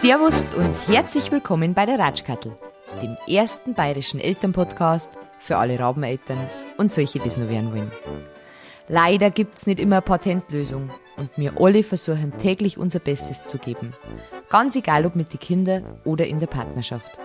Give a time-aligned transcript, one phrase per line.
[0.00, 2.56] Servus und herzlich willkommen bei der Ratschkattel,
[3.02, 6.38] dem ersten bayerischen Elternpodcast für alle Rabeneltern
[6.78, 7.92] und solche, die es nur werden wollen.
[8.88, 10.88] Leider gibt's nicht immer eine Patentlösung
[11.18, 13.92] und wir alle versuchen täglich unser Bestes zu geben.
[14.48, 17.18] Ganz egal ob mit den Kindern oder in der Partnerschaft.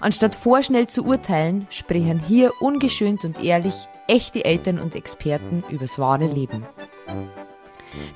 [0.00, 3.74] Anstatt vorschnell zu urteilen, sprechen hier ungeschönt und ehrlich
[4.08, 6.66] echte Eltern und Experten übers wahre Leben.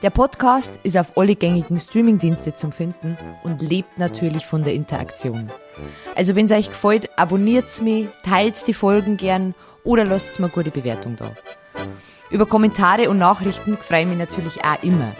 [0.02, 5.50] Der Podcast ist auf alle gängigen Streamingdienste zum Finden und lebt natürlich von der Interaktion.
[6.14, 10.70] Also wenn es euch gefällt, abonniert's mich, teilt die Folgen gern oder lasst mir gute
[10.70, 11.30] Bewertung da.
[12.30, 15.12] Über Kommentare und Nachrichten freue ich mich natürlich auch immer.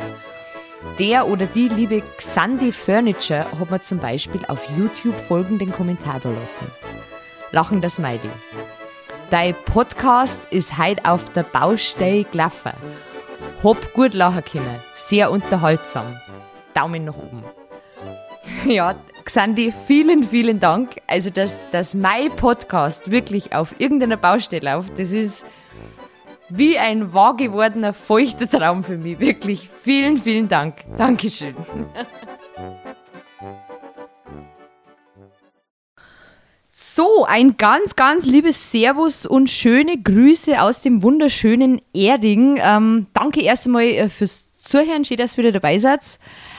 [0.99, 6.31] Der oder die liebe Xandi Furniture hat mir zum Beispiel auf YouTube folgenden Kommentar da
[6.31, 6.67] lassen.
[7.53, 8.31] Lachen das Smiley.
[9.30, 12.73] Dein Podcast ist heute auf der Baustelle gelaufen
[13.63, 14.80] hab gut lachen können.
[14.93, 16.16] Sehr unterhaltsam.
[16.75, 17.45] Daumen nach oben.
[18.65, 18.95] Ja,
[19.25, 21.01] Xandi, vielen, vielen Dank.
[21.07, 25.47] Also, dass, dass mein Podcast wirklich auf irgendeiner Baustelle läuft, das ist
[26.49, 29.19] wie ein wahr gewordener, feuchter Traum für mich.
[29.19, 29.69] Wirklich.
[29.83, 30.77] Vielen, vielen Dank.
[30.97, 31.55] Dankeschön.
[36.69, 42.59] So, ein ganz, ganz liebes Servus und schöne Grüße aus dem wunderschönen Erding.
[42.63, 46.01] Ähm, danke erst einmal äh, fürs Zuhören, schön, dass ihr wieder dabei seid.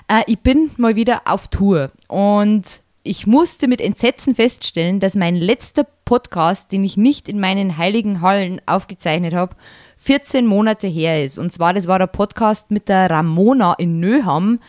[0.07, 2.63] Äh, ich bin mal wieder auf Tour und
[3.07, 8.21] ich musste mit Entsetzen feststellen, dass mein letzter Podcast, den ich nicht in meinen heiligen
[8.21, 9.55] Hallen aufgezeichnet habe,
[9.97, 11.37] 14 Monate her ist.
[11.37, 14.59] Und zwar, das war der Podcast mit der Ramona in Nöham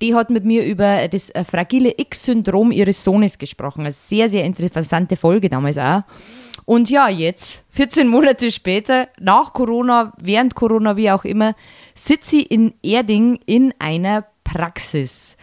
[0.00, 3.82] die hat mit mir über das äh, fragile X-Syndrom ihres Sohnes gesprochen.
[3.82, 6.02] Eine sehr, sehr interessante Folge damals auch.
[6.64, 11.54] Und ja, jetzt, 14 Monate später, nach Corona, während Corona, wie auch immer,
[11.94, 15.36] sitze ich in Erding in einer Praxis.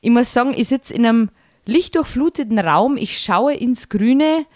[0.00, 1.30] Ich muss sagen, ich sitze in einem
[1.66, 4.46] lichtdurchfluteten Raum, ich schaue ins Grüne,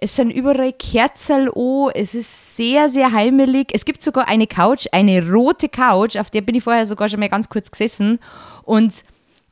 [0.00, 3.70] es sind überall Kerzen an, es ist sehr, sehr heimelig.
[3.72, 7.18] Es gibt sogar eine Couch, eine rote Couch, auf der bin ich vorher sogar schon
[7.18, 8.20] mal ganz kurz gesessen.
[8.62, 9.04] Und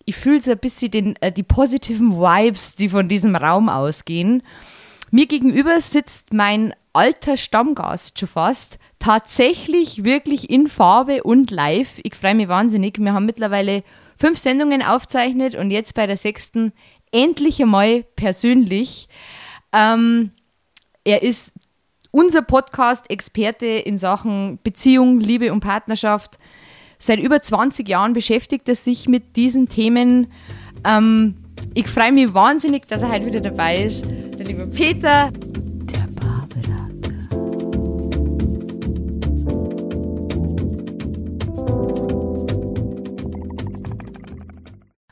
[0.05, 4.45] ich fühle so ein bisschen den, äh, die positiven Vibes, die von diesem Raum ausgehen.
[5.11, 11.99] Mir gegenüber sitzt mein alter Stammgast schon fast, tatsächlich wirklich in Farbe und live.
[12.05, 12.99] Ich freue mich wahnsinnig.
[12.99, 13.83] Wir haben mittlerweile
[14.17, 16.73] fünf Sendungen aufzeichnet und jetzt bei der sechsten
[17.17, 19.09] endlich einmal persönlich.
[19.73, 20.33] Ähm,
[21.05, 21.51] er ist
[22.11, 26.37] unser Podcast-Experte in Sachen Beziehung, Liebe und Partnerschaft.
[26.99, 30.33] Seit über 20 Jahren beschäftigt er sich mit diesen Themen.
[30.85, 31.37] Ähm,
[31.75, 34.05] ich freue mich wahnsinnig, dass er heute wieder dabei ist.
[34.05, 35.31] Der liebe Peter,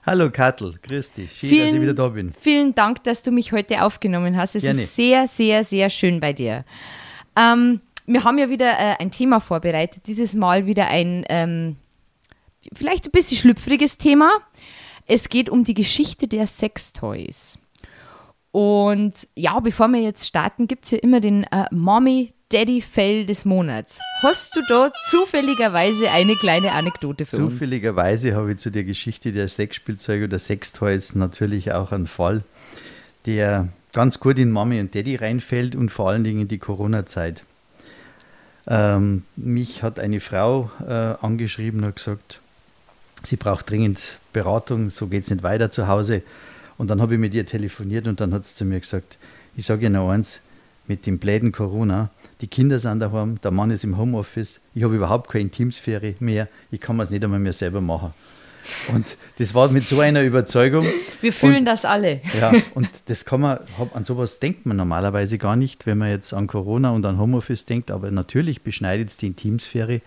[0.06, 1.32] Hallo Kattel, grüß dich.
[1.34, 2.34] Schön, vielen, dass ich wieder da bin.
[2.38, 4.54] Vielen Dank, dass du mich heute aufgenommen hast.
[4.54, 4.82] Es Gerne.
[4.82, 6.66] ist sehr, sehr, sehr schön bei dir.
[7.37, 10.06] Ähm, wir haben ja wieder äh, ein Thema vorbereitet.
[10.06, 11.76] Dieses Mal wieder ein ähm,
[12.75, 14.31] vielleicht ein bisschen schlüpfriges Thema.
[15.06, 17.59] Es geht um die Geschichte der Sextoys.
[18.53, 23.26] Und ja, bevor wir jetzt starten, gibt es ja immer den äh, Mommy Daddy Fail
[23.26, 23.98] des Monats.
[24.22, 27.54] Hast du da zufälligerweise eine kleine Anekdote für uns?
[27.54, 32.44] Zufälligerweise habe ich zu der Geschichte der Sexspielzeuge oder Sextoys natürlich auch einen Fall,
[33.26, 37.43] der ganz gut in Mommy und Daddy reinfällt und vor allen Dingen in die Corona-Zeit.
[38.69, 42.41] Ähm, mich hat eine Frau äh, angeschrieben und gesagt,
[43.25, 46.22] sie braucht dringend Beratung, so geht es nicht weiter zu Hause.
[46.78, 49.19] Und dann habe ich mit ihr telefoniert und dann hat sie zu mir gesagt,
[49.56, 50.41] ich sage Ihnen eins,
[50.87, 54.97] mit dem bläden Corona, die Kinder sind daheim, der Mann ist im Homeoffice, ich habe
[54.97, 58.12] überhaupt keine Intimsphäre mehr, ich kann es nicht einmal mehr selber machen.
[58.89, 60.87] Und das war mit so einer Überzeugung.
[61.21, 62.21] Wir fühlen und, das alle.
[62.41, 63.59] Ja, und das kann man,
[63.93, 67.67] an sowas denkt man normalerweise gar nicht, wenn man jetzt an Corona und an Homeoffice
[67.67, 70.00] denkt, aber natürlich beschneidet es die Intimsphäre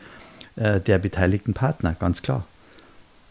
[0.55, 2.45] äh, der beteiligten Partner, ganz klar.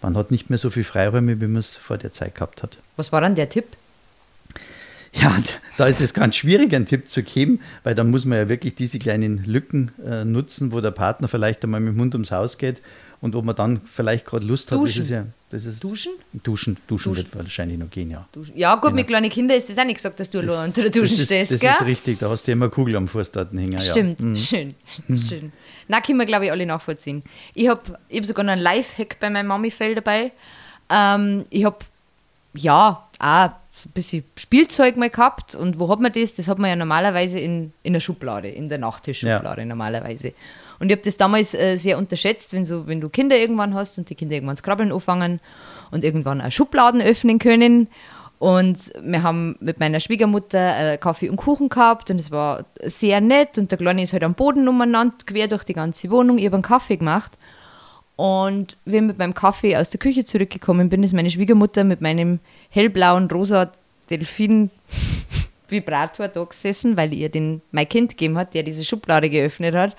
[0.02, 2.78] Man hat nicht mehr so viel Freiräume, wie man es vor der Zeit gehabt hat.
[2.96, 3.66] Was war dann der Tipp?
[5.20, 5.36] Ja,
[5.76, 8.74] da ist es ganz schwierig, einen Tipp zu geben, weil dann muss man ja wirklich
[8.74, 12.58] diese kleinen Lücken äh, nutzen, wo der Partner vielleicht einmal mit dem Hund ums Haus
[12.58, 12.82] geht
[13.20, 14.98] und ob man dann vielleicht gerade Lust hat, Duschen.
[14.98, 15.26] das ist ja.
[15.48, 16.12] Das ist Duschen?
[16.32, 17.16] Duschen, Duschen, Duschen.
[17.16, 18.26] wird wahrscheinlich noch gehen, ja.
[18.32, 18.56] Duschen.
[18.56, 18.94] Ja, gut, genau.
[18.96, 21.52] mit kleinen Kindern ist das auch nicht gesagt, dass du das, unter der Dusche stehst,
[21.52, 21.70] Das gell?
[21.70, 23.80] ist richtig, da hast du immer Kugel am Fußdaten hängen.
[23.80, 24.26] Stimmt, ja.
[24.26, 24.36] mhm.
[24.36, 24.74] schön,
[25.08, 25.20] mhm.
[25.22, 25.52] schön.
[25.88, 27.22] Na, können wir, glaube ich, alle nachvollziehen.
[27.54, 30.32] Ich habe hab sogar noch einen Live-Hack bei meinem Mami-Fell dabei.
[30.90, 31.78] Ähm, ich habe,
[32.54, 35.54] ja, auch so ein bisschen Spielzeug mal gehabt.
[35.54, 36.34] Und wo hat man das?
[36.34, 39.66] Das hat man ja normalerweise in, in der Schublade, in der Nachttischschublade ja.
[39.66, 40.32] normalerweise.
[40.78, 43.98] Und ich habe das damals äh, sehr unterschätzt, wenn, so, wenn du Kinder irgendwann hast
[43.98, 45.40] und die Kinder irgendwann das Krabbeln anfangen
[45.90, 47.88] und irgendwann auch Schubladen öffnen können.
[48.38, 53.20] Und wir haben mit meiner Schwiegermutter äh, Kaffee und Kuchen gehabt und es war sehr
[53.20, 53.58] nett.
[53.58, 56.38] Und der Kleine ist halt am Boden umeinander, quer durch die ganze Wohnung.
[56.38, 57.32] Ich habe einen Kaffee gemacht.
[58.16, 62.00] Und wie ich mit meinem Kaffee aus der Küche zurückgekommen bin, ist meine Schwiegermutter mit
[62.00, 62.40] meinem
[62.70, 63.70] hellblauen, rosa
[64.10, 69.96] Delfin-Vibrator da gesessen, weil ihr den mein Kind gegeben hat, der diese Schublade geöffnet hat.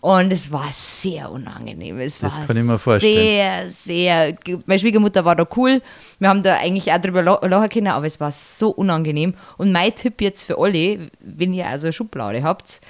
[0.00, 2.00] Und es war sehr unangenehm.
[2.00, 3.14] Es das war kann ich mir vorstellen.
[3.14, 4.34] Sehr, sehr.
[4.66, 5.80] Meine Schwiegermutter war da cool.
[6.18, 9.34] Wir haben da eigentlich auch drüber lachen können, aber es war so unangenehm.
[9.58, 12.80] Und mein Tipp jetzt für alle, wenn ihr also eine Schublade habt,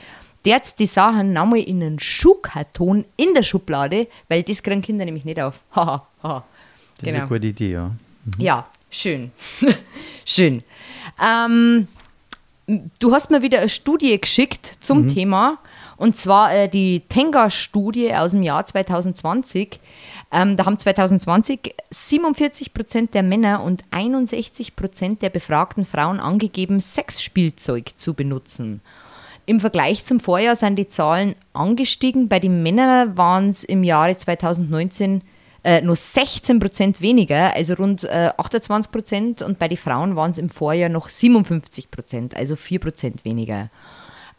[0.44, 5.24] der die Sachen nochmal in einen Schuhkarton in der Schublade, weil das kriegen Kinder nämlich
[5.24, 5.60] nicht auf.
[5.74, 6.06] Haha.
[6.22, 6.42] Das genau.
[6.42, 7.28] ist eine genau.
[7.28, 7.88] gute Idee, ja.
[7.88, 8.32] Mhm.
[8.38, 9.32] Ja, schön.
[10.24, 10.62] schön.
[11.22, 11.88] Ähm,
[12.98, 15.14] du hast mir wieder eine Studie geschickt zum mhm.
[15.14, 15.58] Thema.
[15.96, 19.78] Und zwar äh, die Tenga-Studie aus dem Jahr 2020.
[20.32, 26.80] Ähm, da haben 2020 47 Prozent der Männer und 61 Prozent der befragten Frauen angegeben,
[26.80, 28.80] Sexspielzeug zu benutzen.
[29.44, 32.28] Im Vergleich zum Vorjahr sind die Zahlen angestiegen.
[32.28, 35.22] Bei den Männern waren es im Jahre 2019
[35.64, 39.42] äh, nur 16 Prozent weniger, also rund äh, 28 Prozent.
[39.42, 43.70] Und bei den Frauen waren es im Vorjahr noch 57 Prozent, also 4 Prozent weniger.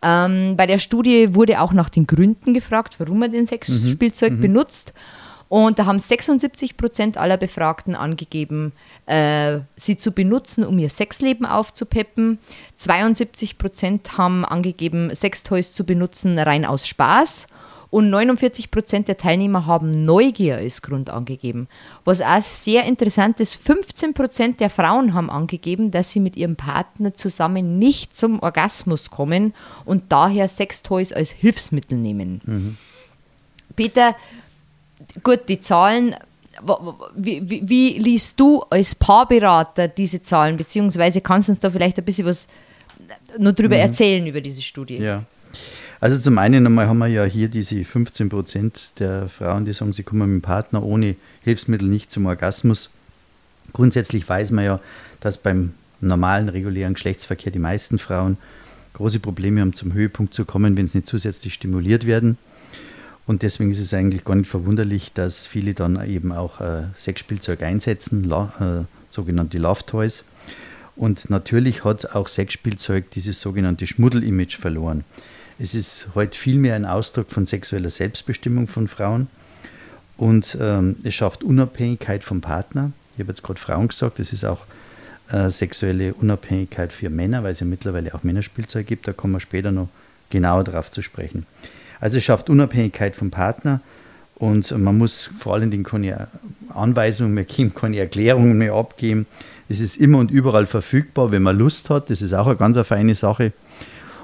[0.02, 4.42] Ähm, bei der Studie wurde auch nach den Gründen gefragt, warum man den Sexspielzeug mhm.
[4.42, 4.94] benutzt.
[5.54, 8.72] Und da haben 76 Prozent aller Befragten angegeben,
[9.06, 12.40] äh, sie zu benutzen, um ihr Sexleben aufzupeppen.
[12.78, 17.46] 72 Prozent haben angegeben, Sextoys zu benutzen, rein aus Spaß.
[17.92, 21.68] Und 49 Prozent der Teilnehmer haben Neugier als Grund angegeben.
[22.04, 26.56] Was auch sehr interessant ist, 15 Prozent der Frauen haben angegeben, dass sie mit ihrem
[26.56, 29.54] Partner zusammen nicht zum Orgasmus kommen
[29.86, 32.42] und daher Sextoys als Hilfsmittel nehmen.
[32.44, 32.78] Mhm.
[33.76, 34.16] Peter,
[35.22, 36.16] gut, die Zahlen,
[37.16, 41.98] wie, wie, wie, liest du als Paarberater diese Zahlen, beziehungsweise kannst du uns da vielleicht
[41.98, 42.48] ein bisschen was
[43.38, 43.82] nur drüber mhm.
[43.82, 44.98] erzählen über diese Studie?
[44.98, 45.24] Ja.
[46.00, 49.94] Also zum einen einmal haben wir ja hier diese 15 Prozent der Frauen, die sagen,
[49.94, 52.90] sie kommen mit dem Partner ohne Hilfsmittel nicht zum Orgasmus.
[53.72, 54.80] Grundsätzlich weiß man ja,
[55.22, 58.38] dass beim normalen, regulären Geschlechtsverkehr die meisten Frauen
[58.94, 62.38] große Probleme haben, zum Höhepunkt zu kommen, wenn sie nicht zusätzlich stimuliert werden.
[63.26, 67.64] Und deswegen ist es eigentlich gar nicht verwunderlich, dass viele dann eben auch äh, Sexspielzeug
[67.64, 70.24] einsetzen, la, äh, sogenannte Love Toys.
[70.96, 75.04] Und natürlich hat auch Sexspielzeug dieses sogenannte Schmuddel-Image verloren.
[75.58, 79.28] Es ist heute vielmehr ein Ausdruck von sexueller Selbstbestimmung von Frauen
[80.18, 82.92] und ähm, es schafft Unabhängigkeit vom Partner.
[83.16, 84.66] Ich habe jetzt gerade Frauen gesagt, es ist auch
[85.30, 89.08] äh, sexuelle Unabhängigkeit für Männer, weil es ja mittlerweile auch Männerspielzeug gibt.
[89.08, 89.90] Da kommen wir später noch
[90.30, 91.46] genauer darauf zu sprechen.
[92.00, 93.82] Also es schafft Unabhängigkeit vom Partner
[94.36, 96.28] und man muss vor allen Dingen keine
[96.70, 99.26] Anweisungen mehr geben, keine Erklärungen mehr abgeben.
[99.70, 102.10] Es ist immer und überall verfügbar, wenn man Lust hat.
[102.10, 103.54] Das ist auch eine ganz eine feine Sache.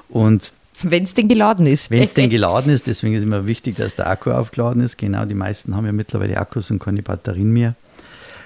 [0.08, 0.52] Und
[0.82, 1.90] wenn es denn geladen ist.
[1.90, 4.98] Wenn es denn geladen ist, deswegen ist immer wichtig, dass der Akku aufgeladen ist.
[4.98, 7.74] Genau, die meisten haben ja mittlerweile Akkus und keine Batterien mehr.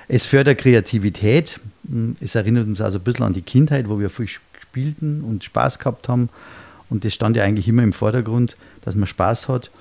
[0.08, 1.60] Es fördert Kreativität.
[2.20, 5.78] Es erinnert uns also ein bisschen an die Kindheit, wo wir viel spielten und Spaß
[5.78, 6.28] gehabt haben.
[6.94, 9.72] Und das stand ja eigentlich immer im Vordergrund, dass man Spaß hat.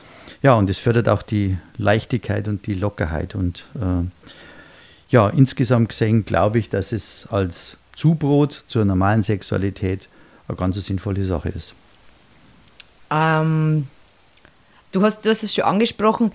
[0.41, 3.36] Ja, und es fördert auch die Leichtigkeit und die Lockerheit.
[3.36, 4.03] Und äh,
[5.10, 10.10] ja, insgesamt gesehen glaube ich, dass es als Zubrot zur normalen Sexualität
[10.48, 11.75] eine ganz sinnvolle Sache ist.
[13.12, 13.86] Ähm,
[14.91, 16.32] du, hast, du hast es schon angesprochen,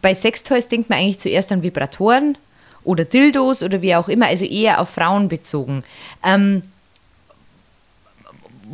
[0.00, 2.38] bei Sextoys denkt man eigentlich zuerst an Vibratoren
[2.84, 5.84] oder Dildos oder wie auch immer, also eher auf Frauen bezogen.
[6.24, 6.62] Ähm,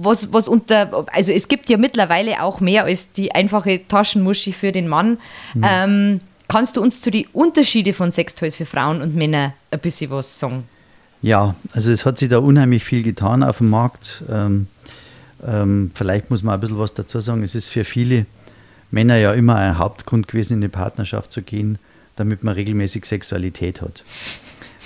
[0.01, 4.73] was, was unter, also es gibt ja mittlerweile auch mehr als die einfache Taschenmuschi für
[4.73, 5.19] den Mann.
[5.55, 5.65] Mhm.
[5.65, 10.11] Ähm, kannst du uns zu den Unterschieden von Sextoys für Frauen und Männer ein bisschen
[10.11, 10.65] was sagen?
[11.21, 14.23] Ja, also es hat sich da unheimlich viel getan auf dem Markt.
[14.31, 14.69] Ähm,
[15.47, 17.43] ähm, vielleicht muss man ein bisschen was dazu sagen.
[17.43, 18.27] Es ist für viele
[18.91, 21.79] Männer ja immer ein Hauptgrund gewesen, in eine Partnerschaft zu gehen,
[22.17, 24.03] damit man regelmäßig Sexualität hat.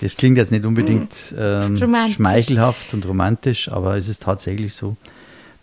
[0.03, 4.97] Das klingt jetzt nicht unbedingt ähm, schmeichelhaft und romantisch, aber es ist tatsächlich so,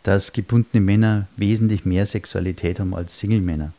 [0.04, 3.74] dass gebundene Männer wesentlich mehr Sexualität haben als Single-Männer.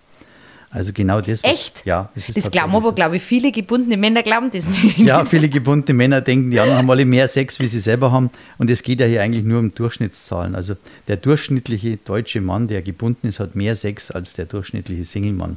[0.69, 1.43] Also genau das.
[1.43, 1.83] Echt?
[1.87, 2.93] Ja, das, das glauben aber, so.
[2.93, 4.99] glaube ich, viele gebundene Männer glauben das nicht.
[4.99, 8.31] Ja, viele gebundene Männer denken, die anderen haben alle mehr Sex, wie sie selber haben.
[8.59, 10.55] Und es geht ja hier eigentlich nur um Durchschnittszahlen.
[10.55, 10.75] Also
[11.09, 15.57] der durchschnittliche deutsche Mann, der gebunden ist, hat mehr Sex als der durchschnittliche Single-Mann.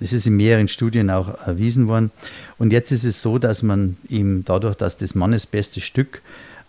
[0.00, 2.10] Das ist in mehreren Studien auch erwiesen worden.
[2.58, 6.22] Und jetzt ist es so, dass man ihm dadurch, dass das Mannes beste Stück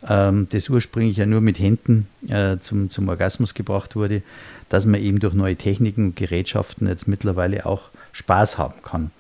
[0.07, 4.21] ähm, das ursprünglich ja nur mit Händen äh, zum, zum Orgasmus gebracht wurde,
[4.69, 9.11] dass man eben durch neue Techniken und Gerätschaften jetzt mittlerweile auch Spaß haben kann.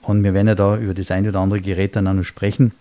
[0.00, 2.72] Und wir werden ja da über das ein oder andere Gerät dann auch noch sprechen.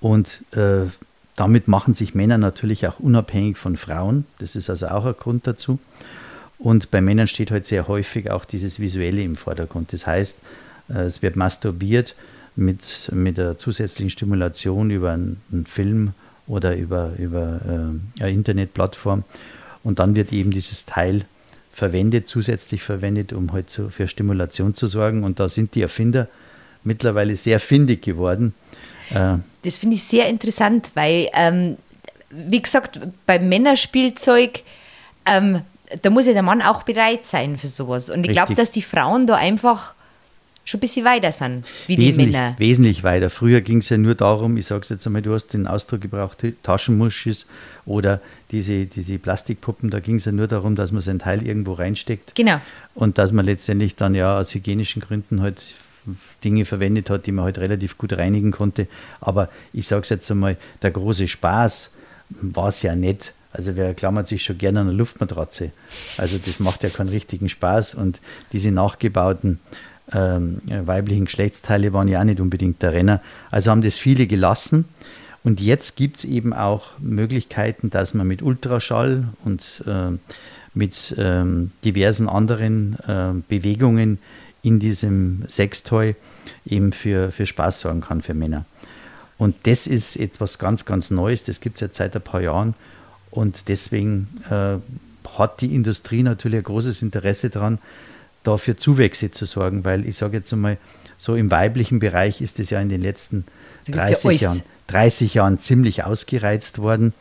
[0.00, 0.86] Und äh,
[1.34, 4.24] damit machen sich Männer natürlich auch unabhängig von Frauen.
[4.38, 5.78] Das ist also auch ein Grund dazu.
[6.58, 9.92] Und bei Männern steht halt sehr häufig auch dieses Visuelle im Vordergrund.
[9.92, 10.38] Das heißt,
[10.88, 12.14] äh, es wird masturbiert
[12.54, 16.12] mit, mit der zusätzlichen Stimulation über einen, einen Film
[16.46, 19.24] oder über, über äh, eine Internetplattform.
[19.84, 21.24] Und dann wird eben dieses Teil
[21.72, 25.24] verwendet, zusätzlich verwendet, um halt so für Stimulation zu sorgen.
[25.24, 26.28] Und da sind die Erfinder
[26.84, 28.54] mittlerweile sehr findig geworden.
[29.10, 31.76] Äh, das finde ich sehr interessant, weil, ähm,
[32.30, 34.62] wie gesagt, beim Männerspielzeug,
[35.26, 35.60] ähm,
[36.02, 38.10] da muss ja der Mann auch bereit sein für sowas.
[38.10, 39.94] Und ich glaube, dass die Frauen da einfach
[40.66, 42.54] schon ein bisschen weiter sind, wie wesentlich, die Männer.
[42.58, 43.30] Wesentlich weiter.
[43.30, 46.00] Früher ging es ja nur darum, ich sage es jetzt einmal, du hast den Ausdruck
[46.00, 47.46] gebraucht, Taschenmuschis
[47.86, 51.74] oder diese, diese Plastikpuppen, da ging es ja nur darum, dass man sein Teil irgendwo
[51.74, 52.34] reinsteckt.
[52.34, 52.60] Genau.
[52.94, 55.76] Und dass man letztendlich dann ja aus hygienischen Gründen halt
[56.42, 58.88] Dinge verwendet hat, die man halt relativ gut reinigen konnte.
[59.20, 61.90] Aber ich sage es jetzt einmal, der große Spaß
[62.30, 63.32] war es ja nicht.
[63.56, 65.70] Also wer klammert sich schon gerne an eine Luftmatratze?
[66.18, 68.20] Also das macht ja keinen richtigen Spaß und
[68.52, 69.60] diese nachgebauten
[70.12, 73.22] ähm, weiblichen Geschlechtsteile waren ja auch nicht unbedingt der Renner.
[73.50, 74.84] Also haben das viele gelassen.
[75.42, 80.18] Und jetzt gibt es eben auch Möglichkeiten, dass man mit Ultraschall und äh,
[80.74, 84.18] mit ähm, diversen anderen äh, Bewegungen
[84.62, 86.14] in diesem Sextoy
[86.66, 88.66] eben für, für Spaß sorgen kann für Männer.
[89.38, 92.74] Und das ist etwas ganz, ganz Neues, das gibt es jetzt seit ein paar Jahren.
[93.36, 94.78] Und deswegen äh,
[95.38, 97.78] hat die Industrie natürlich ein großes Interesse daran,
[98.44, 100.78] da für Zuwächse zu sorgen, weil ich sage jetzt einmal,
[101.18, 103.44] so im weiblichen Bereich ist es ja in den letzten
[103.88, 107.12] 30 ja Jahren, 30 Jahren ziemlich ausgereizt worden.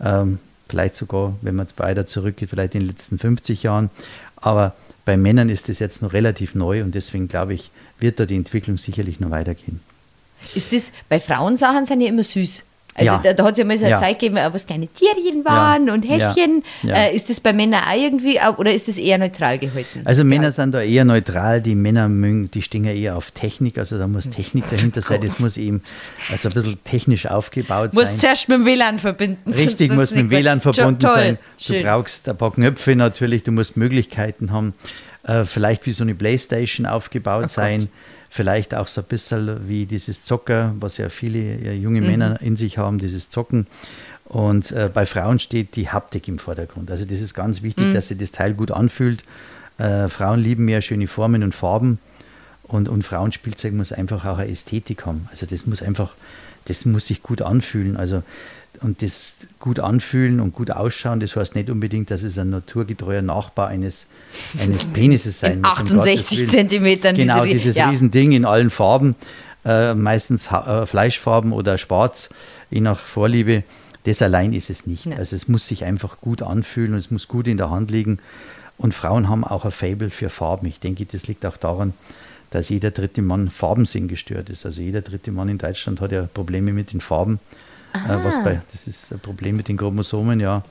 [0.00, 0.38] Ähm,
[0.68, 3.90] vielleicht sogar, wenn man weiter zurückgeht, vielleicht in den letzten 50 Jahren.
[4.36, 8.26] Aber bei Männern ist es jetzt noch relativ neu und deswegen glaube ich, wird da
[8.26, 9.80] die Entwicklung sicherlich noch weitergehen.
[10.54, 12.62] Ist das, bei Frauensachen sind ja immer süß.
[12.98, 13.20] Also ja.
[13.22, 14.00] da, da hat es ja mal so eine ja.
[14.00, 15.94] Zeit gegeben, was kleine Tierchen waren ja.
[15.94, 16.64] und Häschen.
[16.84, 20.02] Äh, ist das bei Männern auch irgendwie oder ist das eher neutral gehalten?
[20.04, 23.98] Also Männer sind da eher neutral, die Männer die stehen ja eher auf Technik, also
[23.98, 24.28] da muss.
[24.28, 25.82] Technik dahinter sein, das muss eben
[26.30, 28.14] also ein bisschen technisch aufgebaut muss sein.
[28.14, 29.50] Muss zuerst mit dem WLAN verbinden.
[29.50, 31.14] Richtig, muss mit dem WLAN verbunden Toll.
[31.14, 31.38] sein.
[31.58, 31.82] Du Schön.
[31.82, 34.74] brauchst ein paar Knöpfe natürlich, du musst Möglichkeiten haben,
[35.24, 37.80] äh, vielleicht wie so eine Playstation aufgebaut oh sein.
[37.80, 37.88] Gott
[38.30, 42.06] vielleicht auch so ein bisschen wie dieses Zocker, was ja viele junge mhm.
[42.06, 43.66] Männer in sich haben, dieses Zocken.
[44.26, 46.90] Und äh, bei Frauen steht die Haptik im Vordergrund.
[46.90, 47.94] Also das ist ganz wichtig, mhm.
[47.94, 49.24] dass sich das Teil gut anfühlt.
[49.78, 51.98] Äh, Frauen lieben mehr schöne Formen und Farben.
[52.64, 55.26] Und, und Frauenspielzeug muss einfach auch eine Ästhetik haben.
[55.30, 56.12] Also das muss einfach,
[56.66, 57.96] das muss sich gut anfühlen.
[57.96, 58.22] Also
[58.80, 63.22] und das gut anfühlen und gut ausschauen, das heißt nicht unbedingt, dass es ein naturgetreuer
[63.22, 64.06] Nachbar eines,
[64.60, 65.70] eines Penises sein muss.
[65.70, 67.16] 68 Zentimetern.
[67.16, 67.88] Genau, diese, dieses ja.
[67.88, 69.14] Riesending in allen Farben,
[69.64, 72.30] äh, meistens äh, Fleischfarben oder schwarz,
[72.70, 73.64] je nach Vorliebe.
[74.04, 75.06] Das allein ist es nicht.
[75.06, 75.16] Ja.
[75.16, 78.18] Also es muss sich einfach gut anfühlen und es muss gut in der Hand liegen.
[78.78, 80.66] Und Frauen haben auch ein Fable für Farben.
[80.66, 81.92] Ich denke, das liegt auch daran,
[82.50, 84.64] dass jeder dritte Mann Farbensinn gestört ist.
[84.64, 87.40] Also jeder dritte Mann in Deutschland hat ja Probleme mit den Farben.
[87.92, 90.62] Äh, was bei, das ist ein Problem mit den Chromosomen, ja.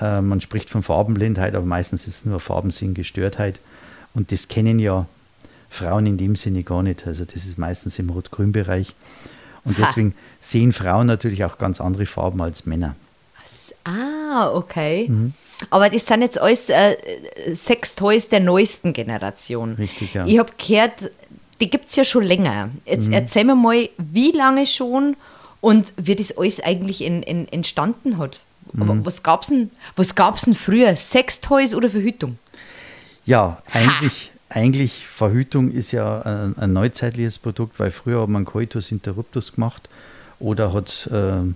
[0.00, 3.60] Äh, man spricht von Farbenblindheit, aber meistens ist es nur Farbensinngestörtheit.
[4.14, 5.06] Und das kennen ja
[5.68, 7.06] Frauen in dem Sinne gar nicht.
[7.06, 8.94] Also das ist meistens im Rot-Grün-Bereich.
[9.64, 9.82] Und ha.
[9.86, 12.96] deswegen sehen Frauen natürlich auch ganz andere Farben als Männer.
[13.84, 15.08] Ah, okay.
[15.08, 15.32] Mhm.
[15.70, 16.96] Aber das sind jetzt alles äh,
[17.54, 19.74] Sextoys der neuesten Generation.
[19.74, 20.26] Richtig, ja.
[20.26, 21.10] Ich habe gehört,
[21.60, 22.70] die gibt es ja schon länger.
[22.84, 23.12] Jetzt mhm.
[23.12, 25.16] erzähl mir mal, wie lange schon
[25.60, 28.40] und wie das alles eigentlich in, in, entstanden hat.
[28.72, 29.04] Mhm.
[29.04, 30.94] Was gab es denn, denn früher?
[30.96, 32.38] Sextoys oder Verhütung?
[33.26, 38.90] Ja, eigentlich, eigentlich Verhütung ist ja ein, ein, neuzeitliches Produkt, weil früher hat man Coitus
[38.92, 39.88] interruptus gemacht
[40.38, 41.08] oder hat.
[41.12, 41.52] Äh, äh,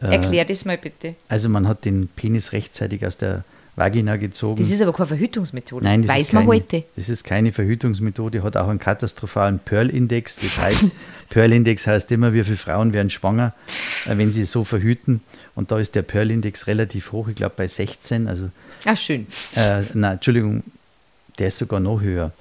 [0.00, 1.14] Erklär das mal bitte.
[1.28, 3.44] Also, man hat den Penis rechtzeitig aus der
[3.78, 4.62] Vagina gezogen.
[4.62, 5.84] Das ist aber keine Verhütungsmethode.
[5.84, 6.84] Nein, das Weiß ist keine, man heute.
[6.96, 10.36] Das ist keine Verhütungsmethode, hat auch einen katastrophalen Pearl-Index.
[10.36, 10.86] Das heißt,
[11.30, 13.54] Pearl-Index heißt immer, wie viele Frauen werden schwanger,
[14.06, 15.22] äh, wenn sie so verhüten.
[15.54, 18.28] Und da ist der Pearl-Index relativ hoch, ich glaube bei 16.
[18.28, 18.50] Also,
[18.84, 19.26] Ach, schön.
[19.54, 20.62] Äh, nein, Entschuldigung,
[21.38, 22.32] der ist sogar noch höher.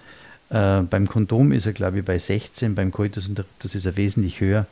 [0.50, 4.40] Äh, beim Kondom ist er, glaube ich, bei 16, beim Coitus interruptus ist er wesentlich
[4.40, 4.66] höher.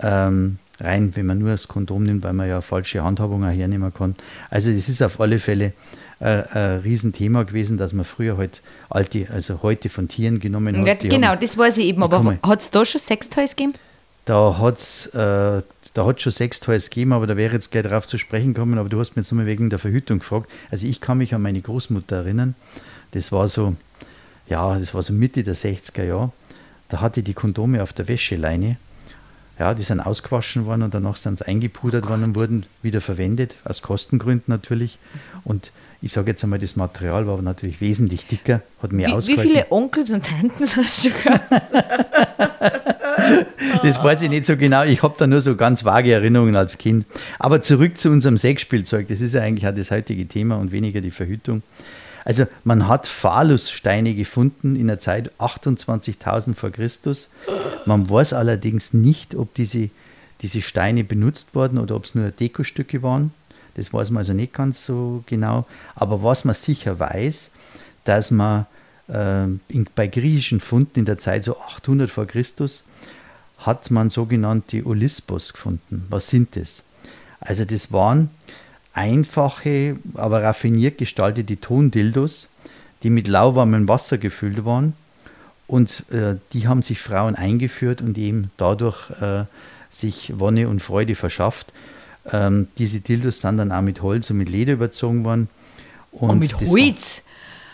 [0.00, 3.92] Ähm, rein, wenn man nur das Kondom nimmt, weil man ja falsche Handhabung auch hernehmen
[3.94, 4.14] kann.
[4.50, 5.72] Also es ist auf alle Fälle
[6.20, 11.02] äh, ein Riesenthema gewesen, dass man früher halt alte, also heute von Tieren genommen hat.
[11.02, 13.74] Ja, genau, das weiß ich eben, aber hat es da schon Sextoys gegeben?
[14.24, 15.62] da hat es äh,
[15.94, 19.00] da schon Sextoys gegeben, aber da wäre jetzt gleich darauf zu sprechen kommen, aber du
[19.00, 20.50] hast mich jetzt nochmal wegen der Verhütung gefragt.
[20.70, 22.54] Also ich kann mich an meine Großmutter erinnern,
[23.12, 23.74] das war so,
[24.48, 26.32] ja, das war so Mitte der 60er Jahre,
[26.88, 28.76] da hatte die Kondome auf der Wäscheleine,
[29.58, 33.56] ja, die sind ausgewaschen worden und danach sind sie eingepudert worden und wurden wieder verwendet,
[33.64, 34.98] aus Kostengründen natürlich
[35.44, 35.72] und
[36.04, 39.70] ich sage jetzt einmal, das Material war natürlich wesentlich dicker, hat mehr wie, Wie viele
[39.70, 41.52] Onkels und Tanten hast du gehabt?
[43.84, 44.82] das weiß ich nicht so genau.
[44.82, 47.06] Ich habe da nur so ganz vage Erinnerungen als Kind.
[47.38, 49.06] Aber zurück zu unserem Sexspielzeug.
[49.06, 51.62] Das ist ja eigentlich auch das heutige Thema und weniger die Verhütung.
[52.24, 57.28] Also man hat Phalussteine gefunden in der Zeit 28.000 vor Christus.
[57.86, 59.90] Man weiß allerdings nicht, ob diese,
[60.40, 63.32] diese Steine benutzt wurden oder ob es nur Dekostücke waren.
[63.74, 65.66] Das weiß man also nicht ganz so genau.
[65.94, 67.50] Aber was man sicher weiß,
[68.04, 68.66] dass man
[69.08, 72.82] äh, in, bei griechischen Funden in der Zeit so 800 vor Christus
[73.58, 76.06] hat man sogenannte Olyspos gefunden.
[76.08, 76.82] Was sind das?
[77.40, 78.30] Also das waren
[78.92, 82.48] einfache, aber raffiniert gestaltete Tondildos,
[83.02, 84.94] die mit lauwarmem Wasser gefüllt waren.
[85.66, 89.44] Und äh, die haben sich Frauen eingeführt und eben dadurch äh,
[89.90, 91.72] sich Wonne und Freude verschafft.
[92.30, 95.48] Ähm, diese Dildos sind dann auch mit Holz und mit Leder überzogen worden.
[96.12, 97.22] Und oh, mit Holz?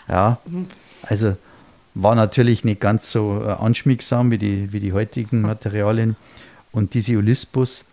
[0.07, 0.39] War, ja,
[1.03, 1.35] also
[1.93, 6.15] war natürlich nicht ganz so äh, anschmiegsam wie die, wie die heutigen Materialien.
[6.71, 7.83] Und diese Olympus,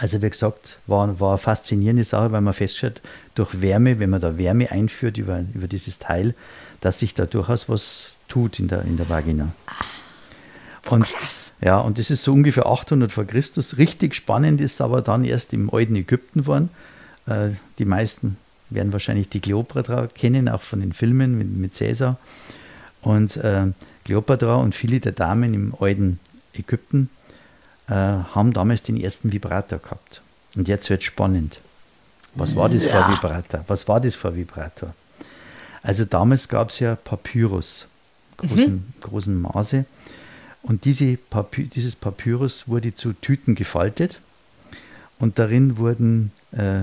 [0.00, 3.02] also wie gesagt, war, war eine faszinierende Sache, weil man feststellt,
[3.34, 6.34] durch Wärme, wenn man da Wärme einführt über, über dieses Teil,
[6.80, 9.52] dass sich da durchaus was tut in der, in der Vagina.
[9.66, 9.84] Ah.
[10.88, 11.52] Und, krass.
[11.60, 13.76] Ja, und das ist so ungefähr 800 vor Christus.
[13.76, 16.70] Richtig spannend ist aber dann erst im alten Ägypten worden.
[17.26, 18.38] Äh, die meisten
[18.70, 22.16] werden wahrscheinlich die Kleopatra kennen, auch von den Filmen mit, mit Caesar.
[23.02, 23.66] Und äh,
[24.06, 26.18] Kleopatra und viele der Damen im alten
[26.54, 27.10] Ägypten
[27.90, 30.22] äh, haben damals den ersten Vibrator gehabt.
[30.56, 31.60] Und jetzt wird spannend.
[32.34, 32.90] Was war das ja.
[32.90, 33.64] für ein Vibrator?
[33.66, 34.94] Was war das für Vibrator?
[35.82, 37.86] Also damals gab es ja Papyrus,
[38.36, 38.84] großen, mhm.
[39.00, 39.84] großen Maße.
[40.62, 44.20] Und diese Papy dieses Papyrus wurde zu Tüten gefaltet
[45.18, 46.82] und darin wurden äh,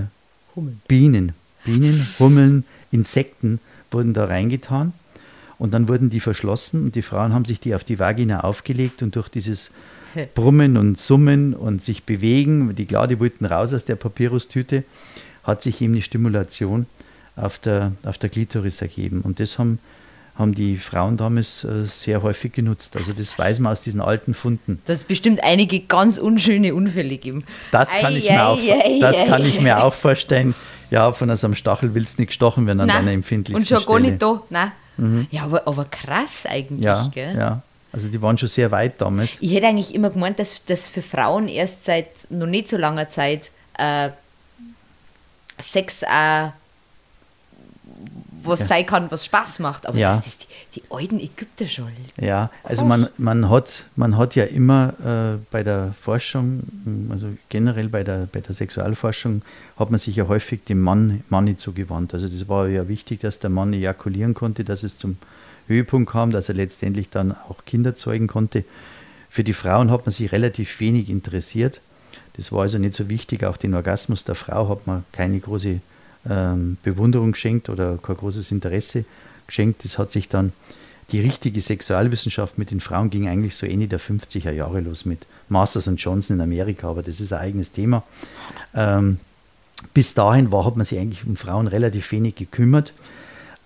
[0.88, 3.60] Bienen, Bienen, Hummeln, Insekten
[3.92, 4.92] wurden da reingetan
[5.58, 9.02] und dann wurden die verschlossen und die Frauen haben sich die auf die Vagina aufgelegt
[9.02, 9.70] und durch dieses
[10.34, 14.84] Brummen und Summen und sich bewegen, die klar, die wollten raus aus der Papyrustüte,
[15.44, 16.86] hat sich eben die Stimulation
[17.36, 19.22] auf der, auf der Klitoris ergeben.
[19.22, 19.78] Und das haben
[20.38, 22.96] haben die Frauen damals äh, sehr häufig genutzt.
[22.96, 24.80] Also das weiß man aus diesen alten Funden.
[24.86, 27.44] Das ist bestimmt einige ganz unschöne Unfälle gegeben.
[27.72, 30.54] Das kann, ei, ich, mir auch, ei, das kann ich mir auch vorstellen.
[30.90, 32.96] Ja, von so einem Stachel willst du nicht gestochen werden an Nein.
[32.98, 34.00] deiner empfindlichen Und schon Stelle.
[34.00, 34.42] gar nicht da.
[34.48, 34.72] Nein.
[34.96, 35.26] Mhm.
[35.30, 36.84] Ja, aber, aber krass eigentlich.
[36.84, 37.36] Ja, gell?
[37.36, 37.62] ja.
[37.92, 39.38] Also die waren schon sehr weit damals.
[39.40, 43.08] Ich hätte eigentlich immer gemeint, dass das für Frauen erst seit noch nicht so langer
[43.08, 44.10] Zeit äh,
[45.58, 46.52] Sex auch
[48.48, 48.66] was ja.
[48.66, 49.86] sein kann, was Spaß macht.
[49.86, 50.12] Aber ja.
[50.12, 51.92] das ist die, die alten Ägypter schon.
[52.20, 56.62] Ja, also man, man, hat, man hat ja immer äh, bei der Forschung,
[57.10, 59.42] also generell bei der, bei der Sexualforschung,
[59.76, 62.14] hat man sich ja häufig dem Mann, Manni zugewandt.
[62.14, 65.16] Also das war ja wichtig, dass der Mann ejakulieren konnte, dass es zum
[65.66, 68.64] Höhepunkt kam, dass er letztendlich dann auch Kinder zeugen konnte.
[69.30, 71.80] Für die Frauen hat man sich relativ wenig interessiert.
[72.34, 73.44] Das war also nicht so wichtig.
[73.44, 75.80] Auch den Orgasmus der Frau hat man keine große
[76.28, 79.04] ähm, Bewunderung geschenkt oder kein großes Interesse
[79.46, 79.84] geschenkt.
[79.84, 80.52] Das hat sich dann
[81.10, 85.26] die richtige Sexualwissenschaft mit den Frauen ging eigentlich so Ende der 50er Jahre los mit
[85.48, 88.02] Masters und Johnson in Amerika, aber das ist ein eigenes Thema.
[88.74, 89.18] Ähm,
[89.94, 92.92] bis dahin war, hat man sich eigentlich um Frauen relativ wenig gekümmert.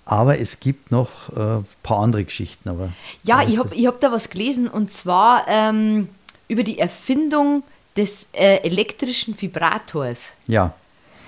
[0.04, 2.68] Aber es gibt noch ein äh, paar andere Geschichten.
[2.68, 2.92] Aber
[3.24, 6.08] ja, ich habe hab da was gelesen und zwar ähm,
[6.48, 7.62] über die Erfindung
[7.96, 10.34] des äh, elektrischen Vibrators.
[10.46, 10.74] Ja.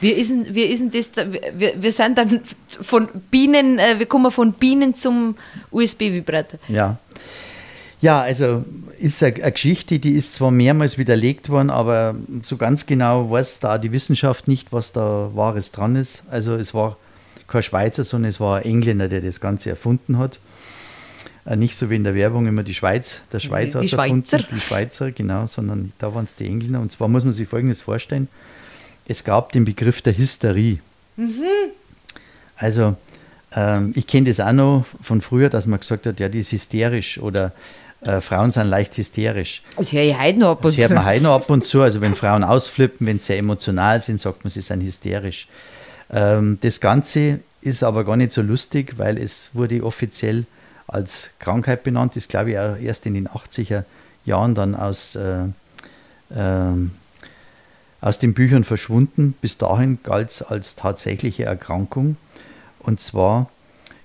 [0.01, 1.11] Wir ist, wir ist das,
[1.57, 5.37] wir, wir sind dann von Bienen, äh, wir kommen von Bienen zum
[5.71, 6.59] USB-Vibrator.
[6.69, 6.99] Ja.
[8.01, 8.65] Ja, also
[8.99, 13.61] ist eine, eine, Geschichte, die ist zwar mehrmals widerlegt worden, aber so ganz genau weiß
[13.61, 16.23] da die Wissenschaft nicht, was da Wahres dran ist.
[16.31, 16.99] Also es war
[17.49, 20.39] kein Schweizer, sondern es war ein Engländer, der das Ganze erfunden hat.
[21.47, 24.07] Äh, nicht so wie in der Werbung immer die Schweiz, der Schweizer die, die hat
[24.07, 24.37] Schweizer.
[24.37, 26.81] erfunden, die Schweizer, genau, sondern da waren es die Engländer.
[26.81, 28.29] Und zwar muss man sich Folgendes vorstellen
[29.07, 30.79] es gab den Begriff der Hysterie.
[31.17, 31.43] Mhm.
[32.57, 32.97] Also
[33.55, 36.53] ähm, ich kenne das auch noch von früher, dass man gesagt hat, ja, die ist
[36.53, 37.53] hysterisch oder
[38.03, 39.63] äh, Frauen sind leicht hysterisch.
[39.77, 40.81] Das höre ich heute noch ab und zu.
[40.81, 41.83] Das hört man heute noch ab und zu.
[41.83, 45.49] Also wenn Frauen ausflippen, wenn sie sehr emotional sind, sagt man, sie sind hysterisch.
[46.11, 50.45] Ähm, das Ganze ist aber gar nicht so lustig, weil es wurde offiziell
[50.87, 53.85] als Krankheit benannt, ist glaube ich auch erst in den 80er
[54.27, 55.45] Jahren dann aus äh,
[56.35, 56.91] ähm,
[58.05, 59.35] aus den Büchern verschwunden.
[59.41, 62.17] Bis dahin galt es als tatsächliche Erkrankung.
[62.81, 63.49] Und zwar,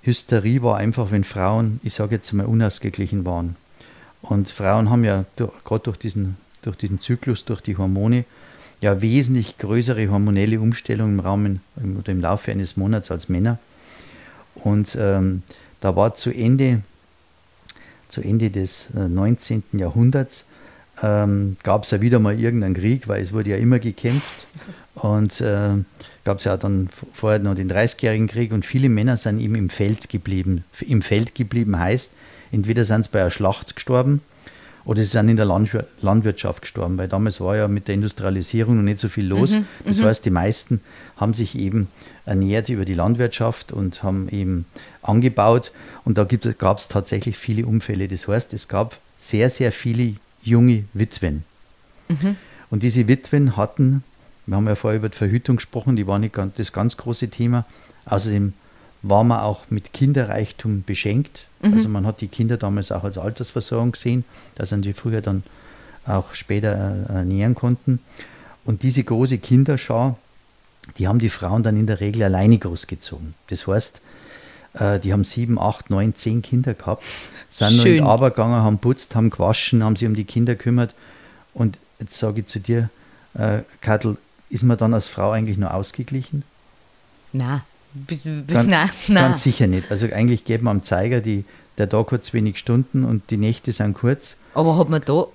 [0.04, 3.58] Hysterie war einfach, wenn Frauen, ich sage jetzt mal, unausgeglichen waren.
[4.22, 8.24] Und Frauen haben ja gerade durch diesen, durch diesen Zyklus, durch die Hormone,
[8.80, 11.62] ja wesentlich größere hormonelle Umstellungen im Rahmen
[12.00, 13.60] oder im Laufe eines Monats als Männer.
[14.56, 15.44] Und ähm,
[15.82, 16.84] da war zu Ende,
[18.08, 19.64] zu Ende des 19.
[19.74, 20.46] Äh, Jahrhunderts
[21.02, 24.48] ähm, gab es ja wieder mal irgendeinen Krieg, weil es wurde ja immer gekämpft.
[24.96, 25.70] Und äh,
[26.26, 29.70] gab es ja dann vorher noch den 30-jährigen Krieg und viele Männer sind eben im
[29.70, 30.64] Feld geblieben.
[30.82, 32.12] Im Feld geblieben heißt,
[32.52, 34.22] entweder sind sie bei einer Schlacht gestorben
[34.86, 38.84] oder sie sind in der Landwirtschaft gestorben, weil damals war ja mit der Industrialisierung noch
[38.84, 39.54] nicht so viel los.
[39.54, 40.06] Mhm, das mhm.
[40.06, 40.82] heißt, die meisten
[41.16, 41.88] haben sich eben
[42.26, 44.66] ernährt über die Landwirtschaft und haben eben
[45.02, 45.72] angebaut
[46.04, 48.08] und da gab es tatsächlich viele Unfälle.
[48.08, 51.44] Das heißt, es gab sehr, sehr viele junge Witwen.
[52.08, 52.36] Mhm.
[52.70, 54.04] Und diese Witwen hatten,
[54.46, 57.30] wir haben ja vorher über die Verhütung gesprochen, die war nicht ganz, das ganz große
[57.30, 57.66] Thema.
[58.06, 58.54] Außerdem
[59.02, 61.46] war man auch mit Kinderreichtum beschenkt.
[61.62, 61.74] Mhm.
[61.74, 64.26] Also man hat die Kinder damals auch als Altersversorgung gesehen,
[64.56, 65.44] dass die früher dann
[66.06, 68.00] auch später äh, ernähren konnten.
[68.66, 70.18] Und diese große Kinderschar,
[70.98, 73.36] die haben die Frauen dann in der Regel alleine großgezogen.
[73.48, 74.02] Das heißt,
[74.74, 77.04] äh, die haben sieben, acht, neun, zehn Kinder gehabt,
[77.50, 80.56] sind nur in die Arbeit gegangen, haben putzt, haben gewaschen, haben sich um die Kinder
[80.56, 80.94] gekümmert.
[81.54, 82.90] Und jetzt sage ich zu dir,
[83.34, 84.18] äh, Kattel,
[84.50, 86.44] ist man dann als Frau eigentlich nur ausgeglichen?
[87.34, 87.62] Nein.
[87.94, 89.24] Bis, bis, ganz, nein, nein.
[89.24, 89.90] ganz sicher nicht.
[89.90, 91.44] Also eigentlich geben am Zeiger, die,
[91.78, 94.36] der Tag hat wenig Stunden und die Nächte sind kurz.
[94.54, 95.26] Aber hat man da,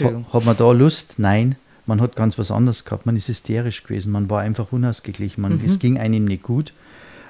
[0.00, 1.14] ha, hat man da Lust?
[1.18, 1.56] Nein.
[1.84, 3.06] Man hat ganz was anderes gehabt.
[3.06, 4.10] Man ist hysterisch gewesen.
[4.10, 5.40] Man war einfach unausgeglichen.
[5.40, 5.64] Man, mhm.
[5.64, 6.72] Es ging einem nicht gut.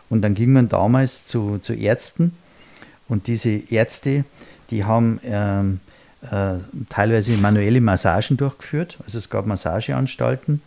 [0.08, 2.32] Und dann ging man damals zu, zu Ärzten.
[3.08, 4.24] Und diese Ärzte,
[4.70, 5.80] die haben ähm,
[6.22, 6.54] äh,
[6.88, 8.98] teilweise manuelle Massagen durchgeführt.
[9.04, 10.60] Also es gab Massageanstalten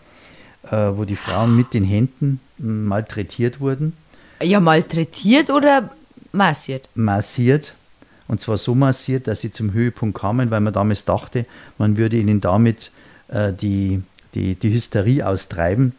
[0.64, 3.94] äh, wo die Frauen mit den Händen malträtiert wurden.
[4.42, 5.90] Ja, malträtiert oder
[6.32, 6.88] massiert?
[6.96, 7.74] Massiert.
[8.28, 11.46] Und zwar so massiert, dass sie zum Höhepunkt kamen, weil man damals dachte,
[11.78, 12.92] man würde ihnen damit
[13.30, 14.04] äh, die,
[14.36, 15.94] die, die Hysterie austreiben.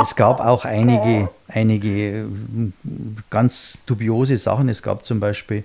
[0.00, 2.24] Es gab auch einige, einige äh,
[3.30, 4.68] ganz dubiose Sachen.
[4.68, 5.64] Es gab zum Beispiel,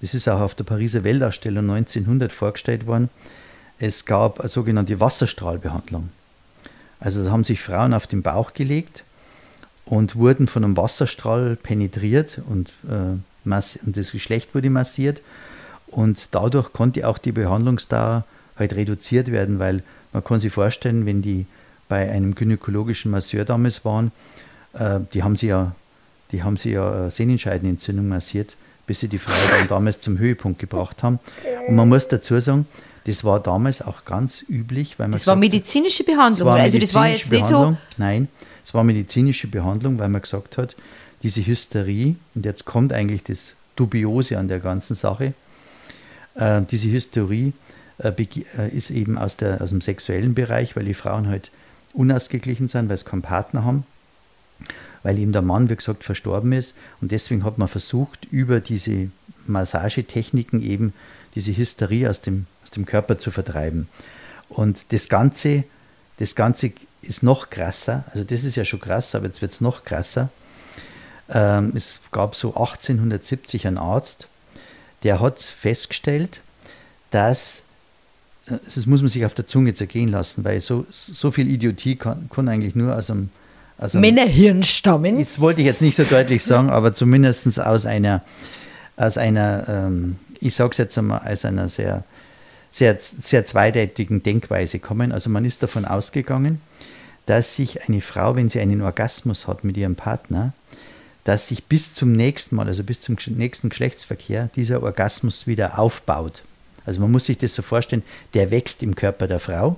[0.00, 3.08] das ist auch auf der Pariser Weltausstellung 1900 vorgestellt worden,
[3.78, 6.10] es gab eine sogenannte Wasserstrahlbehandlung.
[6.98, 9.04] Also da haben sich Frauen auf den Bauch gelegt
[9.84, 15.20] und wurden von einem Wasserstrahl penetriert und, äh, und das Geschlecht wurde massiert.
[15.88, 18.24] Und dadurch konnte auch die Behandlungsdauer
[18.56, 21.46] halt reduziert werden, weil man kann sich vorstellen, wenn die
[21.88, 24.12] bei einem gynäkologischen Masseur damals waren,
[24.74, 25.74] äh, die haben sie ja,
[26.32, 31.02] die haben sie ja Sehnenscheidenentzündung massiert, bis sie die Frau dann damals zum Höhepunkt gebracht
[31.02, 31.18] haben.
[31.68, 32.66] Und man muss dazu sagen,
[33.06, 35.12] das war damals auch ganz üblich, weil man.
[35.12, 37.76] Das war medizinische Behandlung, war also das war jetzt nicht so.
[37.98, 38.28] Nein,
[38.64, 40.74] es war medizinische Behandlung, weil man gesagt hat,
[41.22, 45.34] diese Hysterie, und jetzt kommt eigentlich das Dubiose an der ganzen Sache,
[46.34, 47.52] äh, diese Hysterie
[47.98, 51.50] äh, äh, ist eben aus, der, aus dem sexuellen Bereich, weil die Frauen halt
[51.96, 53.84] unausgeglichen sind, weil sie keinen Partner haben,
[55.02, 56.74] weil eben der Mann, wie gesagt, verstorben ist.
[57.00, 59.10] Und deswegen hat man versucht, über diese
[59.46, 60.92] Massagetechniken eben
[61.34, 63.88] diese Hysterie aus dem aus dem Körper zu vertreiben.
[64.48, 65.64] Und das Ganze,
[66.18, 69.60] das Ganze ist noch krasser, also das ist ja schon krass, aber jetzt wird es
[69.60, 70.30] noch krasser.
[71.28, 74.26] Ähm, es gab so 1870 einen Arzt,
[75.04, 76.40] der hat festgestellt,
[77.10, 77.62] dass,
[78.46, 82.28] das muss man sich auf der Zunge zergehen lassen, weil so, so viel Idiotie kann,
[82.32, 83.30] kann eigentlich nur aus einem,
[83.78, 85.18] aus einem Männerhirn stammen.
[85.18, 88.22] Das wollte ich jetzt nicht so deutlich sagen, aber zumindest aus einer,
[88.96, 92.04] aus einer ähm, ich sage es jetzt einmal, aus einer sehr
[92.76, 95.10] sehr, sehr zweideutigen Denkweise kommen.
[95.10, 96.60] Also man ist davon ausgegangen,
[97.24, 100.52] dass sich eine Frau, wenn sie einen Orgasmus hat mit ihrem Partner,
[101.24, 106.42] dass sich bis zum nächsten Mal, also bis zum nächsten Geschlechtsverkehr, dieser Orgasmus wieder aufbaut.
[106.86, 108.02] Also man muss sich das so vorstellen,
[108.34, 109.76] der wächst im Körper der Frau.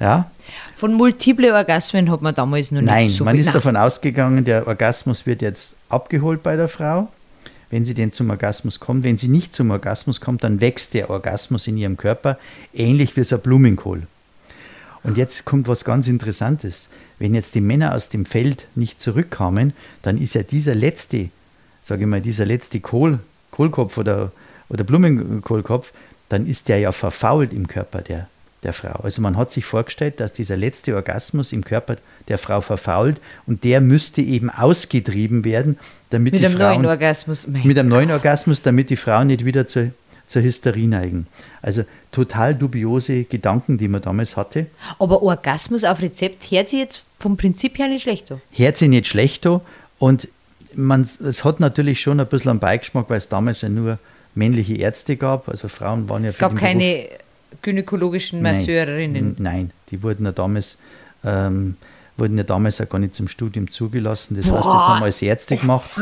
[0.00, 0.30] Ja.
[0.74, 3.54] Von multiple Orgasmen hat man damals noch Nein, nicht so Nein, man ist Nein.
[3.54, 7.08] davon ausgegangen, der Orgasmus wird jetzt abgeholt bei der Frau
[7.74, 9.02] wenn sie denn zum Orgasmus kommt.
[9.02, 12.38] Wenn sie nicht zum Orgasmus kommt, dann wächst der Orgasmus in ihrem Körper,
[12.72, 14.04] ähnlich wie so ein Blumenkohl.
[15.02, 16.88] Und jetzt kommt was ganz Interessantes.
[17.18, 21.30] Wenn jetzt die Männer aus dem Feld nicht zurückkamen, dann ist ja dieser letzte,
[21.82, 23.18] sage ich mal, dieser letzte Kohl,
[23.50, 24.30] Kohlkopf oder,
[24.68, 25.92] oder Blumenkohlkopf,
[26.28, 28.28] dann ist der ja verfault im Körper der,
[28.62, 29.00] der Frau.
[29.02, 31.96] Also man hat sich vorgestellt, dass dieser letzte Orgasmus im Körper
[32.28, 35.78] der Frau verfault und der müsste eben ausgetrieben werden,
[36.10, 37.46] damit mit die einem Frauen, neuen Orgasmus.
[37.46, 39.92] Mein mit einem neuen Orgasmus, damit die Frau nicht wieder zu,
[40.26, 41.26] zur Hysterie neigen.
[41.62, 44.66] Also total dubiose Gedanken, die man damals hatte.
[44.98, 48.40] Aber Orgasmus auf Rezept hört sich jetzt vom Prinzip her nicht schlecht an.
[48.52, 49.60] Hört sich nicht schlecht an
[49.98, 50.28] und
[50.74, 53.98] man, es hat natürlich schon ein bisschen einen Beigeschmack, weil es damals ja nur
[54.34, 55.48] männliche Ärzte gab.
[55.48, 56.30] Also Frauen waren ja.
[56.30, 59.36] Es gab keine Beruf, gynäkologischen Masseurinnen.
[59.38, 60.78] Nein, nein, die wurden ja damals.
[61.24, 61.76] Ähm,
[62.16, 64.36] wurden ja damals auch gar nicht zum Studium zugelassen.
[64.36, 64.58] Das Boah.
[64.58, 66.00] heißt, das haben wir als Ärzte gemacht.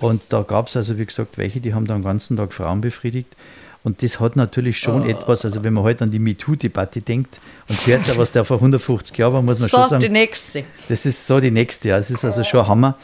[0.00, 2.80] Und da gab es also, wie gesagt, welche, die haben da den ganzen Tag Frauen
[2.80, 3.36] befriedigt.
[3.84, 5.08] Und das hat natürlich schon oh.
[5.08, 8.58] etwas, also wenn man heute halt an die MeToo-Debatte denkt und hört, was der vor
[8.58, 10.02] 150 Jahren war, muss man so schon sagen.
[10.02, 10.64] die nächste.
[10.88, 11.98] Das ist so die nächste, ja.
[11.98, 12.96] Es ist also schon Hammer.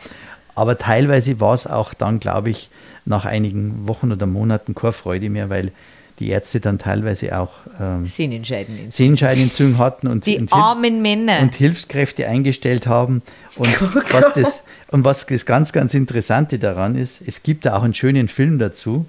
[0.55, 2.71] Aber teilweise war es auch dann, glaube ich,
[3.09, 5.73] nach einigen Wochen oder Monaten keine Freude mehr, weil
[6.19, 11.41] die Ärzte dann teilweise auch ähm, Sehnenscheidenentzündung hatten und, die und, armen Männer.
[11.43, 13.23] und Hilfskräfte eingestellt haben.
[13.57, 17.77] Und, oh was das, und was das ganz, ganz Interessante daran ist, es gibt da
[17.77, 19.07] auch einen schönen Film dazu.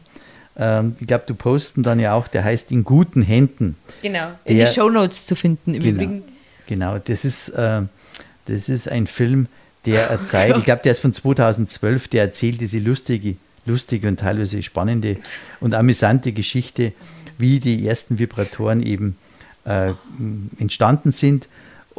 [0.55, 3.75] Ähm, ich glaube, du posten dann ja auch, der heißt In guten Händen.
[4.03, 6.23] Genau, in der, die Shownotes zu finden im genau, Übrigen.
[6.67, 7.81] Genau, das ist, äh,
[8.45, 9.47] das ist ein Film,
[9.85, 14.61] der erzählt, ich glaube, der ist von 2012, der erzählt diese lustige, lustige und teilweise
[14.63, 15.17] spannende
[15.59, 16.93] und amüsante Geschichte,
[17.37, 19.17] wie die ersten Vibratoren eben
[19.65, 19.93] äh,
[20.59, 21.47] entstanden sind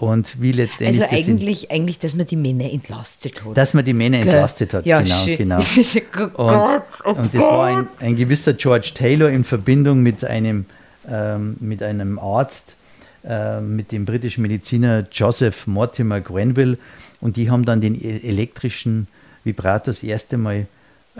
[0.01, 1.03] und wie letztendlich.
[1.03, 3.57] Also eigentlich, das eigentlich, dass man die Männer entlastet hat.
[3.57, 5.14] Dass man die Männer entlastet hat, ja, genau.
[5.14, 5.38] Schön.
[5.38, 5.59] genau.
[7.05, 10.66] und, und das war ein, ein, gewisser George Taylor in Verbindung mit einem,
[11.09, 12.77] ähm, mit einem Arzt,
[13.25, 16.79] äh, mit dem britischen Mediziner Joseph Mortimer Grenville,
[17.20, 19.07] und die haben dann den e-, elektrischen
[19.44, 20.66] Vibrator das erste Mal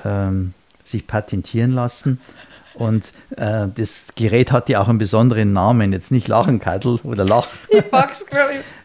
[0.05, 2.20] ähm, sich patentieren lassen.
[2.74, 7.48] Und äh, das Gerät hat ja auch einen besonderen Namen, jetzt nicht Lachenkattel oder Lach.
[7.68, 8.24] Ich mag's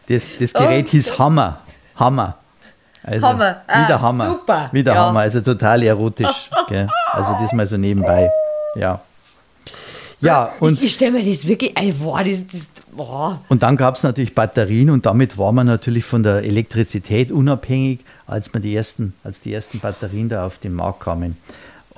[0.08, 0.90] Das, das Gerät oh.
[0.90, 1.60] hieß Hammer.
[1.96, 2.36] Hammer.
[3.02, 3.62] Also Hammer.
[3.66, 4.26] Ah, wieder Hammer.
[4.26, 4.68] Super.
[4.72, 5.06] Wieder ja.
[5.06, 6.50] Hammer, also total erotisch.
[6.68, 6.88] gell?
[7.12, 8.30] Also das mal so nebenbei.
[8.74, 9.00] Ja.
[10.20, 12.62] Ja, und ich, stelle mir das wirklich, ey, boah, das, das,
[12.96, 13.40] boah.
[13.48, 18.00] Und dann gab es natürlich Batterien und damit war man natürlich von der Elektrizität unabhängig,
[18.26, 21.36] als, man die ersten, als die ersten Batterien da auf den Markt kamen.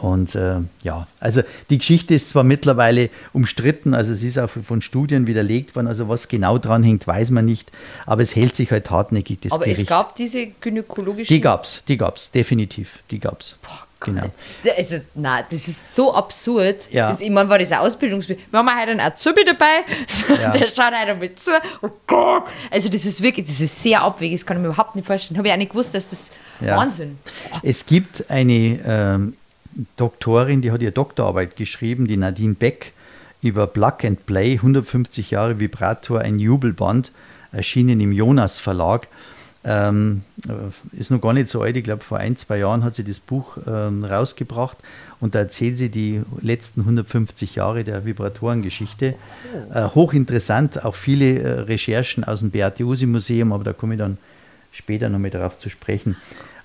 [0.00, 4.80] Und äh, ja, also die Geschichte ist zwar mittlerweile umstritten, also es ist auch von
[4.80, 7.72] Studien widerlegt worden, also was genau dran hängt, weiß man nicht,
[8.06, 9.82] aber es hält sich halt hartnäckig das Aber Gericht.
[9.82, 11.34] es gab diese gynäkologischen...
[11.34, 13.56] Die gab es, die gab es, definitiv, die gab es.
[14.00, 14.26] Genau.
[14.76, 16.88] Also, nein, das ist so absurd.
[16.92, 17.16] Ja.
[17.18, 18.38] Ich meine, war das ein Ausbildungsbild.
[18.48, 20.50] Wir haben heute einen Azubi dabei, so, ja.
[20.50, 21.50] der schaut heute mit zu.
[21.82, 22.44] Oh Gott!
[22.70, 25.36] Also, das ist wirklich, das ist sehr abwegig, das kann ich mir überhaupt nicht vorstellen.
[25.38, 26.30] Habe ich auch nicht gewusst, dass das
[26.60, 26.76] ja.
[26.76, 27.18] Wahnsinn.
[27.64, 29.34] Es gibt eine ähm,
[29.96, 32.92] Doktorin, die hat ihre Doktorarbeit geschrieben, die Nadine Beck,
[33.42, 37.12] über Plug and Play, 150 Jahre Vibrator, ein Jubelband,
[37.52, 39.08] erschienen im Jonas Verlag.
[39.64, 42.94] Ähm, äh, ist noch gar nicht so alt, ich glaube vor ein, zwei Jahren hat
[42.94, 44.78] sie das Buch ähm, rausgebracht
[45.20, 49.16] und da erzählt sie die letzten 150 Jahre der Vibratorengeschichte.
[49.74, 53.98] Äh, hochinteressant, auch viele äh, Recherchen aus dem Beate Usi Museum, aber da komme ich
[53.98, 54.18] dann
[54.70, 56.16] später noch mal darauf zu sprechen.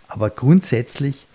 [0.07, 1.25] Aber grundsätzlich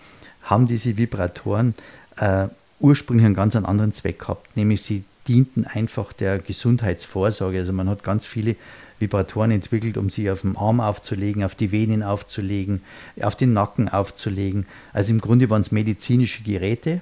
[0.49, 1.75] haben diese Vibratoren
[2.17, 2.47] äh,
[2.79, 7.59] ursprünglich einen ganz anderen Zweck gehabt, nämlich sie dienten einfach der Gesundheitsvorsorge.
[7.59, 8.55] Also man hat ganz viele
[8.99, 12.81] Vibratoren entwickelt, um sie auf den Arm aufzulegen, auf die Venen aufzulegen,
[13.21, 14.65] auf den Nacken aufzulegen.
[14.91, 17.01] Also im Grunde waren es medizinische Geräte.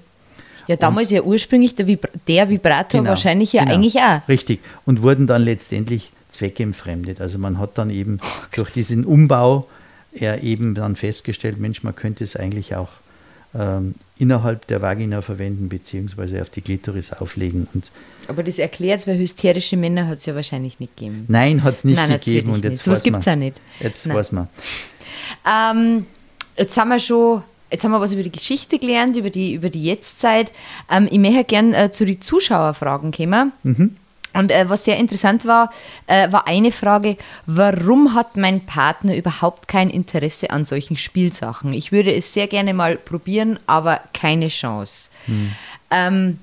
[0.67, 4.27] Ja, damals und, ja ursprünglich der, Vibra der Vibrator genau, wahrscheinlich ja genau, eigentlich auch.
[4.27, 4.59] Richtig.
[4.85, 7.21] Und wurden dann letztendlich zweckentfremdet.
[7.21, 9.67] Also man hat dann eben oh, durch diesen Umbau
[10.13, 12.89] ja eben dann festgestellt, Mensch, man könnte es eigentlich auch
[13.55, 17.67] ähm, innerhalb der Vagina verwenden, beziehungsweise auf die Klitoris auflegen.
[17.73, 17.91] Und
[18.27, 21.25] Aber das erklärt es, weil hysterische Männer hat es ja wahrscheinlich nicht gegeben.
[21.27, 22.51] Nein, hat es nicht Nein, gegeben.
[22.51, 23.57] Und jetzt so was gibt es auch nicht.
[23.79, 24.17] Jetzt Nein.
[24.17, 24.47] weiß man.
[25.45, 26.05] Ähm,
[26.57, 29.69] jetzt haben wir schon Jetzt haben wir was über die Geschichte gelernt, über die, über
[29.69, 30.53] die Jetztzeit.
[30.89, 33.51] Ähm, ich möchte gerne äh, zu den Zuschauerfragen kommen.
[33.63, 33.97] Mhm.
[34.33, 35.71] Und äh, was sehr interessant war,
[36.05, 41.73] äh, war eine Frage, warum hat mein Partner überhaupt kein Interesse an solchen Spielsachen?
[41.73, 45.09] Ich würde es sehr gerne mal probieren, aber keine Chance.
[45.25, 45.51] Hm.
[45.89, 46.39] Ähm,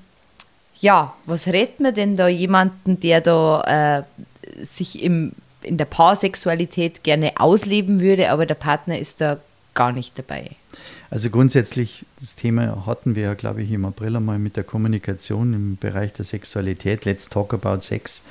[0.79, 7.03] ja, was rät man denn da jemanden, der da äh, sich im, in der Paarsexualität
[7.03, 9.37] gerne ausleben würde, aber der Partner ist da
[9.73, 10.49] gar nicht dabei?
[11.09, 15.53] Also grundsätzlich, das Thema hatten wir ja, glaube ich, im April einmal mit der Kommunikation
[15.53, 17.05] im Bereich der Sexualität.
[17.05, 18.21] Let's talk about sex.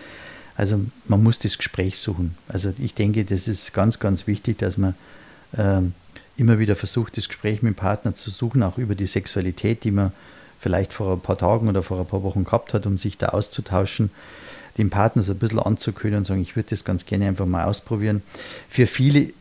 [0.56, 2.36] Also man muss das Gespräch suchen.
[2.48, 4.94] Also ich denke, das ist ganz, ganz wichtig, dass man
[5.56, 5.92] ähm,
[6.36, 9.90] immer wieder versucht, das Gespräch mit dem Partner zu suchen, auch über die Sexualität, die
[9.90, 10.12] man
[10.58, 13.28] vielleicht vor ein paar Tagen oder vor ein paar Wochen gehabt hat, um sich da
[13.28, 14.10] auszutauschen,
[14.78, 17.64] den Partner so ein bisschen anzuködern und sagen, ich würde das ganz gerne einfach mal
[17.64, 18.22] ausprobieren.
[18.68, 19.32] Für viele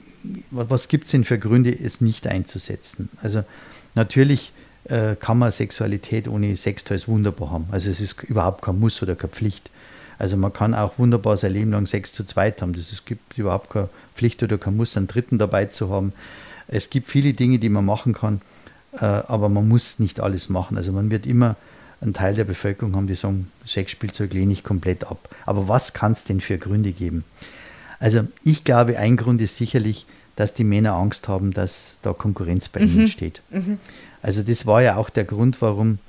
[0.52, 3.10] was gibt es denn für Gründe, es nicht einzusetzen?
[3.22, 3.44] Also
[3.96, 4.52] natürlich
[4.86, 7.68] äh, kann man Sexualität ohne Sextoys wunderbar haben.
[7.72, 9.70] Also es ist überhaupt kein Muss oder keine Pflicht.
[10.20, 12.74] Also man kann auch wunderbar sein Leben lang Sex zu zweit haben.
[12.74, 16.14] Das, es gibt überhaupt keine Pflicht oder kein Muss, einen Dritten dabei zu haben.
[16.68, 18.42] Es gibt viele Dinge, die man machen kann,
[18.94, 20.78] äh, aber man muss nicht alles machen.
[20.78, 21.56] Also man wird immer
[22.02, 25.30] einen Teil der Bevölkerung haben, die sagen, Sexspielzeug lehne ich komplett ab.
[25.46, 27.24] Aber was kann es denn für Gründe geben?
[28.04, 32.68] Also ich glaube, ein Grund ist sicherlich, dass die Männer Angst haben, dass da Konkurrenz
[32.68, 33.00] bei ihnen mhm.
[33.02, 33.42] entsteht.
[33.50, 33.80] Mhm.
[34.22, 36.00] Also das war ja auch der Grund, warum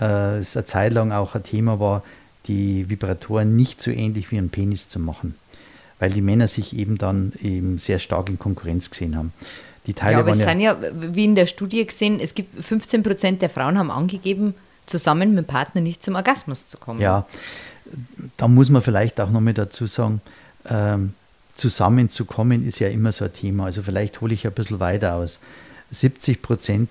[0.00, 2.02] äh, es eine Zeit lang auch ein Thema war,
[2.48, 5.36] die Vibratoren nicht so ähnlich wie ein Penis zu machen,
[6.00, 9.32] weil die Männer sich eben dann eben sehr stark in Konkurrenz gesehen haben.
[9.86, 12.64] Die Teile ja, aber es ja sind ja, wie in der Studie gesehen, es gibt
[12.64, 14.54] 15 Prozent der Frauen haben angegeben,
[14.86, 17.00] zusammen mit dem Partner nicht zum Orgasmus zu kommen.
[17.00, 17.26] Ja,
[18.38, 20.20] da muss man vielleicht auch noch mal dazu sagen,
[20.68, 21.12] ähm,
[21.54, 23.66] zusammenzukommen ist ja immer so ein Thema.
[23.66, 25.38] Also vielleicht hole ich ein bisschen weiter aus.
[25.90, 26.90] 70 Prozent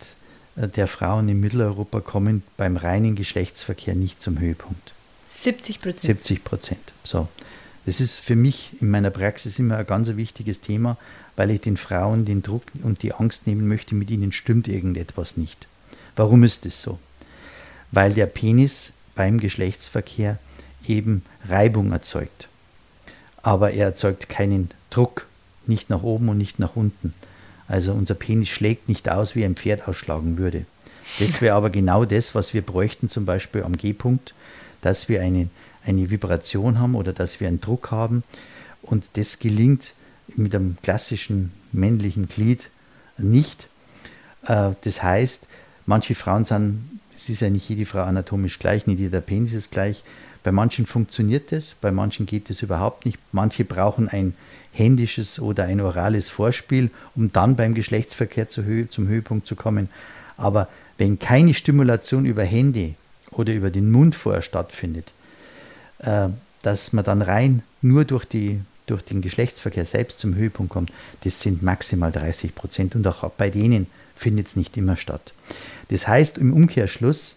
[0.56, 4.94] der Frauen in Mitteleuropa kommen beim reinen Geschlechtsverkehr nicht zum Höhepunkt.
[5.32, 6.02] 70 Prozent.
[6.02, 6.94] 70 Prozent.
[7.04, 7.28] So.
[7.86, 10.98] Das ist für mich in meiner Praxis immer ein ganz wichtiges Thema,
[11.36, 15.36] weil ich den Frauen den Druck und die Angst nehmen möchte, mit ihnen stimmt irgendetwas
[15.36, 15.68] nicht.
[16.16, 17.00] Warum ist das so?
[17.92, 20.38] Weil der Penis beim Geschlechtsverkehr
[20.88, 22.48] eben Reibung erzeugt.
[23.44, 25.28] Aber er erzeugt keinen Druck,
[25.68, 27.14] nicht nach oben und nicht nach unten.
[27.68, 30.66] Also unser Penis schlägt nicht aus, wie ein Pferd ausschlagen würde.
[31.20, 34.34] Das wäre aber genau das, was wir bräuchten, zum Beispiel am G-Punkt,
[34.82, 35.50] dass wir eine,
[35.86, 38.24] eine Vibration haben oder dass wir einen Druck haben.
[38.82, 39.94] Und das gelingt
[40.36, 42.70] mit einem klassischen männlichen Glied
[43.18, 43.68] nicht.
[44.46, 45.48] Äh, das heißt,
[45.86, 49.72] manche Frauen sind, es ist ja nicht jede Frau anatomisch gleich, nicht jeder Penis ist
[49.72, 50.04] gleich.
[50.44, 53.18] Bei manchen funktioniert das, bei manchen geht es überhaupt nicht.
[53.32, 54.34] Manche brauchen ein
[54.74, 59.90] händisches oder ein orales Vorspiel, um dann beim Geschlechtsverkehr zum Höhepunkt zu kommen.
[60.36, 62.96] Aber wenn keine Stimulation über Hände
[63.32, 65.14] oder über den Mund vorher stattfindet,
[66.00, 66.30] äh,
[66.62, 70.92] dass man dann rein nur durch, die, durch den Geschlechtsverkehr selbst zum Höhepunkt kommt,
[71.24, 75.34] das sind maximal 30 Prozent und auch bei denen findet es nicht immer statt.
[75.90, 77.36] Das heißt im Umkehrschluss,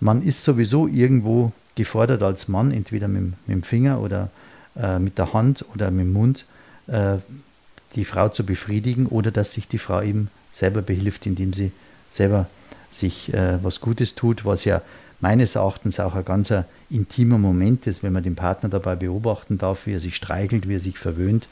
[0.00, 4.30] man ist sowieso irgendwo gefordert als Mann, entweder mit, mit dem Finger oder
[4.76, 6.44] äh, mit der Hand oder mit dem Mund,
[6.88, 7.16] äh,
[7.94, 11.70] die Frau zu befriedigen oder dass sich die Frau eben selber behilft, indem sie
[12.10, 12.46] selber
[12.90, 14.82] sich äh, was Gutes tut, was ja
[15.20, 16.52] meines Erachtens auch ein ganz
[16.90, 20.76] intimer Moment ist, wenn man den Partner dabei beobachten darf, wie er sich streichelt, wie
[20.76, 21.48] er sich verwöhnt.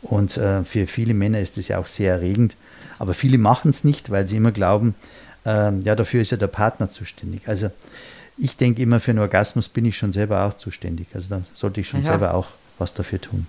[0.00, 2.56] Und äh, für viele Männer ist das ja auch sehr erregend.
[2.98, 4.94] Aber viele machen es nicht, weil sie immer glauben,
[5.44, 7.42] äh, ja, dafür ist ja der Partner zuständig.
[7.46, 7.70] Also
[8.38, 11.08] ich denke immer, für einen Orgasmus bin ich schon selber auch zuständig.
[11.14, 12.10] Also da sollte ich schon ja.
[12.10, 13.46] selber auch was dafür tun.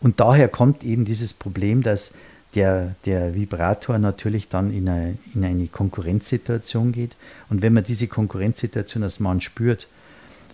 [0.00, 2.12] Und daher kommt eben dieses Problem, dass
[2.54, 7.16] der, der Vibrator natürlich dann in eine, in eine Konkurrenzsituation geht.
[7.48, 9.86] Und wenn man diese Konkurrenzsituation als Mann spürt,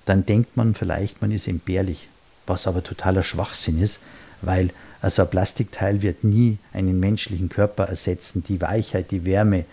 [0.04, 2.08] dann denkt man vielleicht, man ist entbehrlich,
[2.46, 3.98] was aber totaler Schwachsinn ist,
[4.42, 4.70] weil
[5.00, 8.44] also ein Plastikteil wird nie einen menschlichen Körper ersetzen.
[8.44, 9.64] Die Weichheit, die Wärme,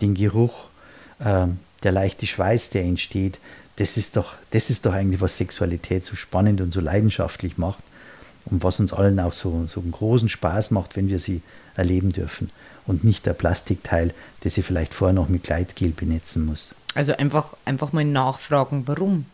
[0.00, 0.68] den Geruch,
[1.20, 1.46] äh,
[1.82, 3.38] der leichte Schweiß, der entsteht,
[3.76, 7.78] das ist, doch, das ist doch eigentlich, was Sexualität so spannend und so leidenschaftlich macht
[8.46, 11.42] und was uns allen auch so, so einen großen Spaß macht, wenn wir sie
[11.76, 12.50] erleben dürfen
[12.86, 16.70] und nicht der Plastikteil, das sie vielleicht vorher noch mit Gleitgel benetzen muss.
[16.94, 19.26] Also einfach, einfach mal nachfragen, warum?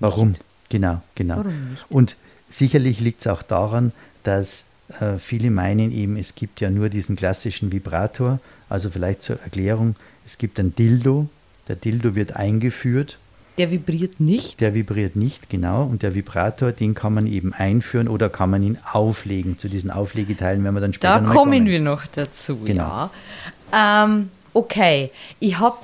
[0.00, 0.30] Warum?
[0.30, 0.42] Nicht?
[0.70, 1.36] Genau, genau.
[1.36, 1.76] Warum?
[1.88, 2.16] Und
[2.48, 3.92] sicherlich liegt es auch daran,
[4.24, 4.64] dass
[5.00, 8.40] äh, viele meinen eben, es gibt ja nur diesen klassischen Vibrator.
[8.68, 11.28] Also vielleicht zur Erklärung, es gibt ein Dildo,
[11.68, 13.18] der Dildo wird eingeführt
[13.58, 14.60] der vibriert nicht?
[14.60, 15.82] Der vibriert nicht, genau.
[15.82, 19.58] Und der Vibrator, den kann man eben einführen oder kann man ihn auflegen.
[19.58, 23.10] Zu diesen Auflegeteilen werden wir dann später Da kommen, kommen wir noch dazu, genau.
[23.72, 24.04] ja.
[24.04, 25.78] Ähm, okay, ich habe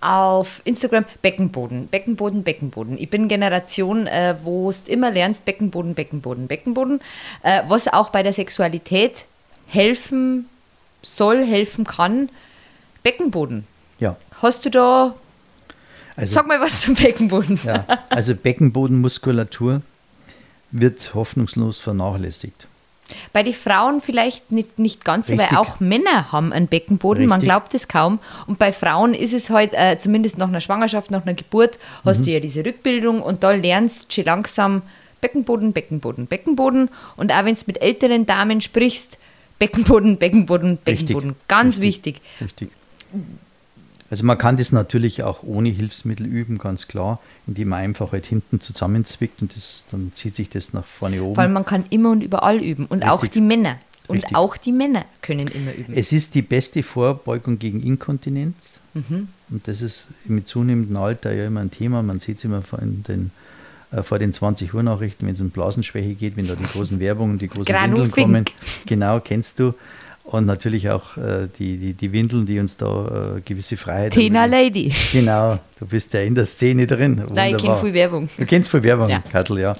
[0.00, 2.98] auf Instagram Beckenboden, Beckenboden, Beckenboden.
[2.98, 7.00] Ich bin Generation, äh, wo du immer lernst Beckenboden, Beckenboden, Beckenboden,
[7.42, 9.26] äh, was auch bei der Sexualität
[9.68, 10.46] helfen
[11.00, 12.28] soll, helfen kann.
[13.02, 13.66] Beckenboden.
[14.00, 14.16] Ja.
[14.44, 15.14] Hast du da
[16.16, 17.58] also, Sag mal was zum Beckenboden.
[17.64, 19.82] Ja, also Beckenbodenmuskulatur
[20.70, 22.68] wird hoffnungslos vernachlässigt.
[23.32, 27.28] Bei den Frauen vielleicht nicht, nicht ganz so, weil auch Männer haben einen Beckenboden, Richtig.
[27.28, 28.18] man glaubt es kaum.
[28.46, 32.20] Und bei Frauen ist es halt, äh, zumindest nach einer Schwangerschaft, nach einer Geburt, hast
[32.20, 32.24] mhm.
[32.24, 34.82] du ja diese Rückbildung und da lernst du schon langsam
[35.20, 36.88] Beckenboden, Beckenboden, Beckenboden.
[37.16, 39.18] Und auch wenn du mit älteren Damen sprichst,
[39.58, 41.30] Beckenboden, Beckenboden, Beckenboden.
[41.30, 41.48] Richtig.
[41.48, 41.82] Ganz Richtig.
[41.82, 42.20] wichtig.
[42.40, 42.70] Richtig.
[44.14, 48.26] Also man kann das natürlich auch ohne Hilfsmittel üben, ganz klar, indem man einfach halt
[48.26, 51.36] hinten zusammenzwickt und das, dann zieht sich das nach vorne oben.
[51.36, 53.10] Weil man kann immer und überall üben und Richtig.
[53.10, 53.74] auch die Männer.
[54.06, 54.36] Und Richtig.
[54.36, 55.94] auch die Männer können immer üben.
[55.96, 58.54] Es ist die beste Vorbeugung gegen Inkontinenz.
[58.92, 59.26] Mhm.
[59.50, 62.00] Und das ist mit zunehmendem Alter ja immer ein Thema.
[62.04, 63.32] Man sieht es immer vor den,
[63.90, 67.00] äh, vor den 20 Uhr Nachrichten, wenn es um Blasenschwäche geht, wenn da die großen
[67.00, 68.44] Werbungen, die großen Windeln kommen.
[68.86, 69.74] Genau, kennst du.
[70.24, 74.50] Und natürlich auch äh, die, die, die Windeln, die uns da äh, gewisse Freiheit ermöglichen.
[74.50, 74.92] Lady.
[75.12, 77.16] Genau, du bist ja in der Szene drin.
[77.16, 77.80] Nein, ich kenne Wunderbar.
[77.82, 78.28] viel Werbung.
[78.38, 79.20] Du kennst viel Werbung, Ja.
[79.30, 79.74] Kattel, ja.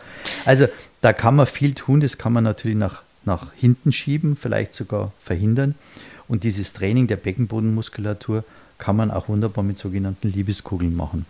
[0.44, 0.66] Also
[1.00, 5.12] da kann man viel tun, das kann man natürlich nach, nach hinten schieben, vielleicht sogar
[5.22, 5.74] verhindern.
[6.28, 8.44] Und dieses Training der Beckenbodenmuskulatur
[8.76, 11.24] kann man auch wunderbar mit sogenannten Liebeskugeln machen,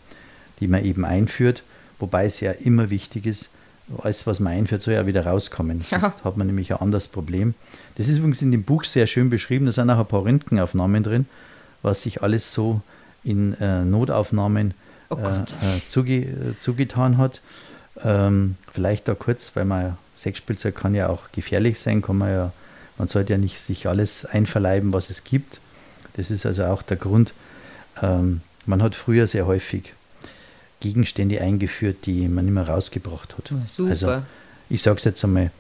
[0.61, 1.63] die man eben einführt,
[2.01, 3.49] wobei es ja immer wichtig ist,
[4.03, 5.85] alles, was man einführt, soll ja wieder rauskommen.
[5.91, 6.01] Ja.
[6.01, 7.55] Sonst hat man nämlich ein anderes Problem.
[7.97, 11.03] Das ist übrigens in dem Buch sehr schön beschrieben, da sind auch ein paar Röntgenaufnahmen
[11.03, 11.27] drin,
[11.83, 12.81] was sich alles so
[13.23, 14.75] in äh, Notaufnahmen
[15.11, 17.41] Oh äh, äh, zuge äh, zugetan hat.
[18.03, 22.53] Ähm, vielleicht da kurz, weil man Sexspielzeug kann ja auch gefährlich sein, kann man ja,
[22.99, 25.61] man sollte ja nicht sich alles einverleiben, was es gibt.
[26.17, 27.35] Das ist also auch der Grund.
[28.03, 29.93] Ähm, man hat früher sehr häufig
[30.85, 33.51] Gegenstände eingeführt, die man immer rausgebracht hat.
[33.51, 33.91] Ja, super.
[33.91, 34.23] Also
[34.69, 35.51] ich sage es jetzt einmal,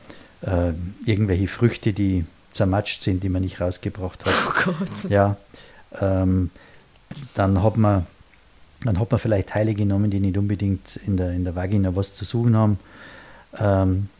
[0.42, 0.72] äh,
[1.06, 4.34] irgendwelche Früchte, die zermatscht sind, die man nicht rausgebracht hat.
[4.46, 5.10] Oh Gott.
[5.10, 5.38] Ja,
[5.98, 6.50] ähm,
[7.34, 8.06] dann hat man
[8.82, 12.12] dann hat man vielleicht Teile genommen, die nicht unbedingt in der, in der Vagina was
[12.12, 12.78] zu suchen haben.
[13.58, 14.10] Ähm,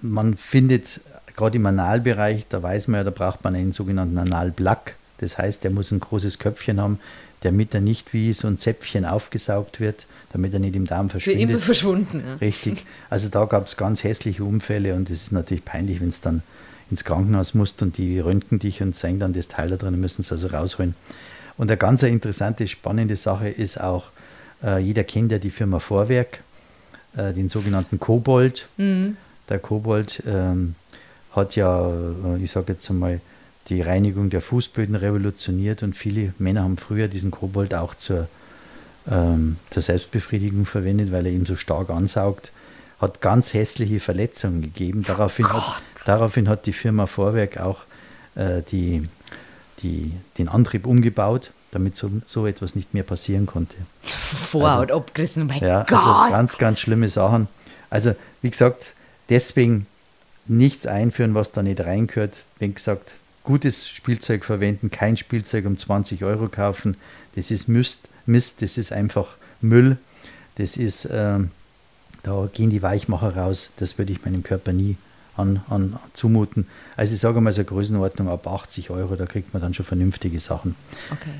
[0.00, 1.00] man findet
[1.36, 4.94] gerade im Analbereich, da weiß man ja, da braucht man einen sogenannten Analplack.
[5.18, 6.98] Das heißt, der muss ein großes Köpfchen haben,
[7.42, 11.20] damit er nicht wie so ein Zäpfchen aufgesaugt wird, damit er nicht im Darm Für
[11.20, 11.50] verschwindet.
[11.50, 12.22] immer verschwunden.
[12.26, 12.34] Ja.
[12.36, 12.86] Richtig.
[13.10, 16.42] Also da gab es ganz hässliche Unfälle und es ist natürlich peinlich, wenn es dann
[16.90, 20.22] ins Krankenhaus musst und die röntgen dich und zeigen dann das Teil da drin, müssen
[20.22, 20.94] es also rausholen.
[21.56, 24.06] Und eine ganz interessante, spannende Sache ist auch,
[24.62, 26.40] äh, jeder kennt ja die Firma Vorwerk,
[27.16, 28.68] äh, den sogenannten Kobold.
[28.78, 30.74] Der Kobold ähm,
[31.32, 33.20] hat ja, äh, ich sage jetzt einmal,
[33.68, 38.28] die Reinigung der Fußböden revolutioniert und viele Männer haben früher diesen Kobold auch zur,
[39.10, 42.52] ähm, zur Selbstbefriedigung verwendet, weil er ihn so stark ansaugt.
[43.00, 45.02] Hat ganz hässliche Verletzungen gegeben.
[45.04, 47.80] Daraufhin, hat, daraufhin hat die Firma Vorwerk auch
[48.34, 49.08] äh, die,
[49.82, 53.76] die, den Antrieb umgebaut, damit so, so etwas nicht mehr passieren konnte.
[54.02, 55.44] Vorhaut abgerissen.
[55.44, 55.98] Oh mein Ja, Gott.
[55.98, 57.48] also ganz, ganz schlimme Sachen.
[57.90, 58.92] Also, wie gesagt,
[59.28, 59.86] deswegen
[60.46, 62.42] nichts einführen, was da nicht reingehört.
[62.58, 63.12] Wie gesagt,
[63.44, 66.96] gutes Spielzeug verwenden, kein Spielzeug um 20 Euro kaufen.
[67.34, 69.96] Das ist Mist, Mist das ist einfach Müll.
[70.56, 71.50] Das ist, ähm,
[72.22, 73.70] da gehen die Weichmacher raus.
[73.76, 74.96] Das würde ich meinem Körper nie
[75.36, 76.66] an, an, zumuten.
[76.96, 80.40] Also ich sage mal so Größenordnung ab 80 Euro, da kriegt man dann schon vernünftige
[80.40, 80.76] Sachen.
[81.10, 81.30] Okay.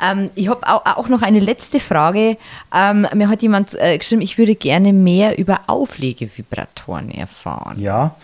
[0.00, 2.36] Ähm, ich habe auch, noch eine letzte Frage.
[2.72, 7.80] Ähm, mir hat jemand äh, geschrieben, ich würde gerne mehr über Auflegevibratoren erfahren.
[7.80, 8.14] Ja,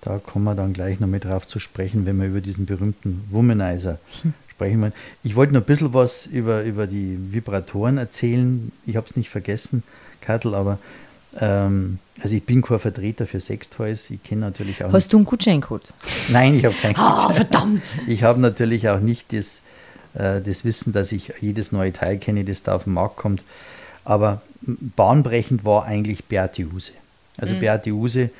[0.00, 3.24] da kommen wir dann gleich noch mit drauf zu sprechen, wenn wir über diesen berühmten
[3.30, 3.98] Womanizer
[4.48, 4.92] sprechen wollen.
[5.22, 8.72] Ich wollte noch ein bisschen was über, über die Vibratoren erzählen.
[8.86, 9.82] Ich habe es nicht vergessen,
[10.20, 10.78] Kattel, aber
[11.38, 14.10] ähm, also ich bin kein Vertreter für Sextoys.
[14.10, 15.92] Ich kenne natürlich auch Hast du einen Gutscheincode?
[16.28, 17.82] Nein, ich habe keinen Ah, verdammt.
[18.06, 19.60] Ich habe natürlich auch nicht das,
[20.14, 23.44] äh, das Wissen, dass ich jedes neue Teil kenne, das da auf den Markt kommt.
[24.04, 26.92] Aber bahnbrechend war eigentlich Beate Use.
[27.38, 28.30] Also Beate Use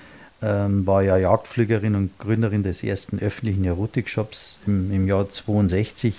[0.43, 6.15] ähm, war ja Jagdflügerin und Gründerin des ersten öffentlichen Erotikshops im, im Jahr 62.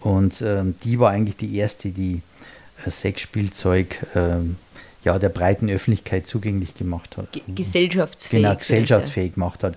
[0.00, 2.22] Und ähm, die war eigentlich die erste, die
[2.84, 4.56] äh, Sexspielzeug ähm,
[5.04, 7.32] ja, der breiten Öffentlichkeit zugänglich gemacht hat.
[7.32, 8.42] Ge gesellschaftsfähig.
[8.42, 9.76] Genau, gesellschaftsfähig gemacht hat.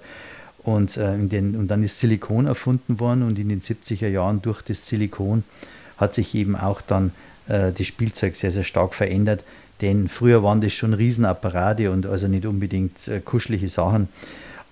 [0.63, 4.61] Und, äh, den, und dann ist Silikon erfunden worden und in den 70er Jahren durch
[4.63, 5.43] das Silikon
[5.97, 7.11] hat sich eben auch dann
[7.47, 9.43] äh, das Spielzeug sehr, sehr stark verändert.
[9.82, 14.07] Denn früher waren das schon Riesenapparate und also nicht unbedingt äh, kuschelige Sachen.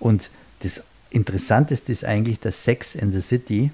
[0.00, 0.30] Und
[0.62, 3.70] das Interessanteste ist eigentlich, dass Sex and the City,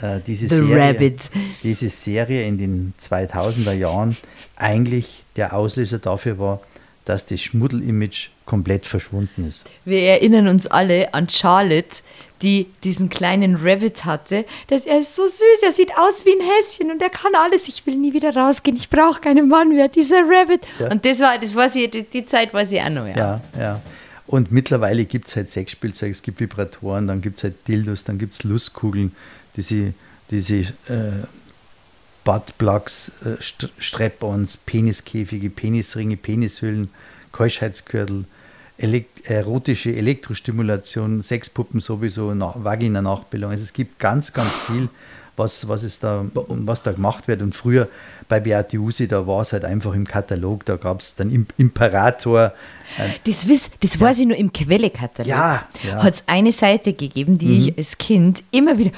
[0.00, 1.20] äh, diese, The Serie, Rabbit.
[1.62, 4.16] diese Serie in den 2000er Jahren
[4.56, 6.60] eigentlich der Auslöser dafür war,
[7.06, 9.64] dass das Schmuddel-Image komplett verschwunden ist.
[9.84, 11.96] Wir erinnern uns alle an Charlotte,
[12.42, 14.44] die diesen kleinen Rabbit hatte.
[14.68, 17.68] Das, er ist so süß, er sieht aus wie ein Häschen und er kann alles.
[17.68, 20.66] Ich will nie wieder rausgehen, ich brauche keinen Mann mehr, dieser Rabbit.
[20.78, 20.90] Ja.
[20.90, 23.06] Und das war, das war sie, die, die Zeit war sie auch noch.
[23.06, 23.16] Ja.
[23.16, 23.80] Ja, ja.
[24.26, 28.18] Und mittlerweile gibt es halt Sexspielzeug, es gibt Vibratoren, dann gibt es halt Dildos, dann
[28.18, 29.14] gibt es Lustkugeln,
[29.56, 29.94] diese,
[30.30, 31.24] diese äh,
[32.24, 36.90] Buttplugs, äh, St Strap-ons, Peniskäfige, Penisringe, Penishüllen,
[37.30, 38.24] Keuschheitsgürtel,
[38.78, 43.50] elekt erotische Elektrostimulation, Sexpuppen sowieso, Na Vagina-Nachbildung.
[43.50, 44.88] Also es gibt ganz, ganz viel,
[45.36, 47.42] was, was, ist da, was da gemacht wird.
[47.42, 47.88] Und früher
[48.28, 52.52] bei Beate Usi, da war es halt einfach im Katalog, da gab es dann Imperator.
[52.98, 55.28] Äh, das, wiss, das weiß ich nur im Quellekatalog.
[55.28, 56.02] Ja, ja.
[56.02, 57.58] Hat es eine Seite gegeben, die mhm.
[57.58, 58.92] ich als Kind immer wieder.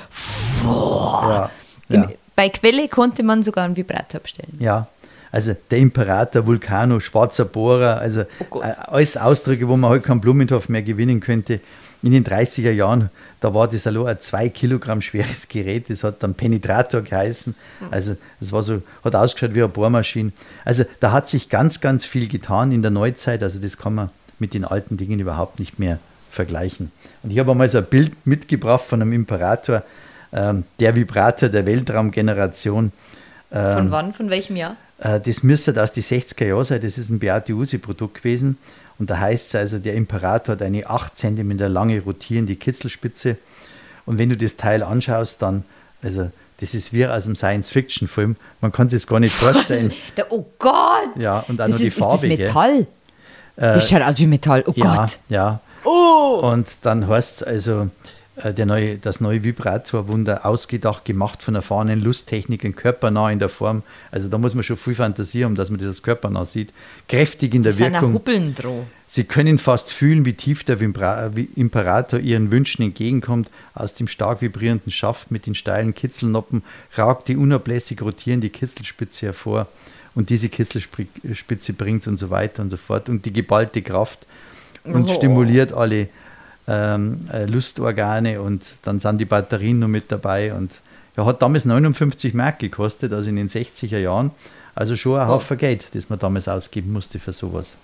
[0.65, 1.51] Ja,
[1.89, 4.57] Im, bei Quelle konnte man sogar einen Vibrator bestellen.
[4.61, 4.87] Ja,
[5.31, 10.21] also der Imperator, Vulcano, Schwarzer Bohrer, also oh äh, alles Ausdrücke, wo man heute keinen
[10.21, 11.61] Blumentopf mehr gewinnen könnte.
[12.03, 13.11] In den 30er Jahren,
[13.41, 17.57] da war das allein ein zwei Kilogramm schweres Gerät, das hat dann Penetrator geheißen.
[17.91, 20.31] Also es war so, hat ausgeschaut wie eine Bohrmaschine.
[20.65, 23.43] Also da hat sich ganz, ganz viel getan in der Neuzeit.
[23.43, 25.99] Also das kann man mit den alten Dingen überhaupt nicht mehr
[26.31, 26.93] vergleichen.
[27.23, 29.83] Und ich habe einmal so ein Bild mitgebracht von einem Imperator,
[30.33, 32.93] ähm, der Vibrator der Weltraumgeneration.
[33.51, 34.77] Ähm, von wann, von welchem Jahr?
[34.99, 38.59] Äh, das müsste aus den 60er Jahren sein, das ist ein Beate Usi-Produkt gewesen.
[38.99, 43.37] Und da heißt es also, der Imperator hat eine 8 cm lange rotierende Kitzelspitze.
[44.07, 45.65] Und wenn du das Teil anschaust, dann,
[46.03, 46.31] also
[46.61, 48.37] das ist wie aus einem Science-Fiction-Film.
[48.61, 49.93] Man kann sich das gar nicht vorstellen.
[50.17, 51.11] der, oh Gott!
[51.17, 52.27] Ja, und dann noch die ist, Farbe.
[52.27, 52.87] Ist das Metall?
[53.57, 54.65] Äh, das schaut aus wie Metall.
[54.67, 55.19] Oh ja, Gott!
[55.29, 55.61] Ja.
[55.85, 56.41] Oh.
[56.43, 57.91] Und dann heißt es also,
[58.45, 63.83] der neue, das neue Vibrator-Wunder ausgedacht, gemacht von erfahrenen Lusttechnikern, körpernah in der Form.
[64.11, 66.73] Also da muss man schon viel Fantasie haben, dass man das körpernah sieht.
[67.09, 68.15] Kräftig in der das Wirkung.
[68.15, 68.85] Huppeln droh.
[69.09, 73.51] Sie können fast fühlen, wie tief der Imperator ihren Wünschen entgegenkommt.
[73.75, 76.63] Aus dem stark vibrierenden Schaft mit den steilen Kitzelnoppen
[76.95, 79.67] ragt die unablässig rotierende Kitzelspitze hervor.
[80.15, 83.09] Und diese Kitzelspitze bringt und so weiter und so fort.
[83.09, 84.27] Und die geballte Kraft
[84.85, 85.15] und oh.
[85.15, 86.09] stimuliert alle
[86.69, 90.81] ähm, äh, Lustorgane und dann sind die Batterien noch mit dabei und
[91.17, 94.31] ja, hat damals 59 Mark gekostet, also in den 60er Jahren.
[94.75, 97.75] Also schon ein Haufen Geld, das man damals ausgeben musste für sowas.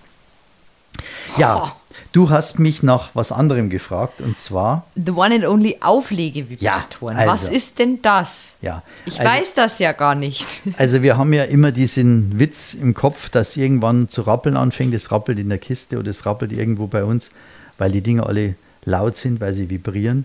[1.36, 1.72] Ja,
[2.12, 4.86] du hast mich nach was anderem gefragt und zwar.
[4.94, 7.16] The One and Only Auflegevibratoren.
[7.16, 8.56] Ja, also, was ist denn das?
[8.60, 10.46] Ja, ich also, weiß das ja gar nicht.
[10.76, 14.94] Also, wir haben ja immer diesen Witz im Kopf, dass irgendwann zu rappeln anfängt.
[14.94, 17.30] Es rappelt in der Kiste oder es rappelt irgendwo bei uns,
[17.78, 18.54] weil die Dinge alle
[18.84, 20.24] laut sind, weil sie vibrieren.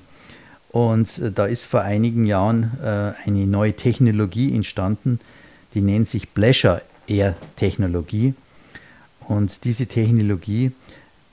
[0.69, 5.19] Und äh, da ist vor einigen Jahren äh, eine neue Technologie entstanden,
[5.73, 8.33] die nennt sich Pleasure Air Technologie.
[9.27, 10.71] Und diese Technologie,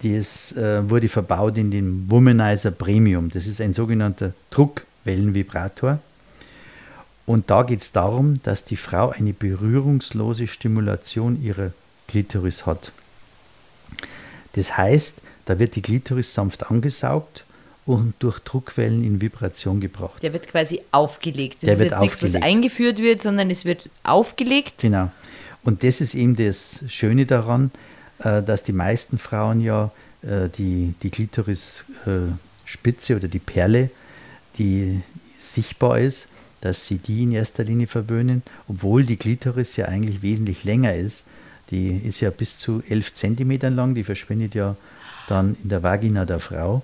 [0.03, 3.31] die ist, äh, wurde verbaut in den Womanizer Premium.
[3.31, 6.01] Das ist ein sogenannter Druckwellenvibrator.
[7.25, 11.73] Und da geht es darum, dass die Frau eine berührungslose Stimulation ihrer
[12.07, 12.93] Klitoris hat.
[14.53, 17.45] Das heißt, da wird die Klitoris sanft angesaugt
[17.87, 20.23] und durch Druckwellen in Vibration gebracht.
[20.23, 21.63] Der wird quasi aufgelegt.
[21.63, 24.75] Das Der ist wird jetzt nichts, was eingeführt wird, sondern es wird aufgelegt.
[24.79, 25.11] Genau.
[25.63, 27.71] Und das ist eben das Schöne daran,
[28.19, 29.93] äh, dass die meisten Frauen ja
[30.23, 33.91] äh, die, die Klitorisspitze äh, oder die Perle,
[34.59, 35.01] die
[35.39, 36.27] sichtbar ist,
[36.61, 41.23] dass sie die in erster Linie verwöhnen, obwohl die Klitoris ja eigentlich wesentlich länger ist.
[41.71, 44.77] Die ist ja bis zu 11 Zentimetern lang, die verschwindet ja
[45.27, 46.83] dann in der Vagina der Frau.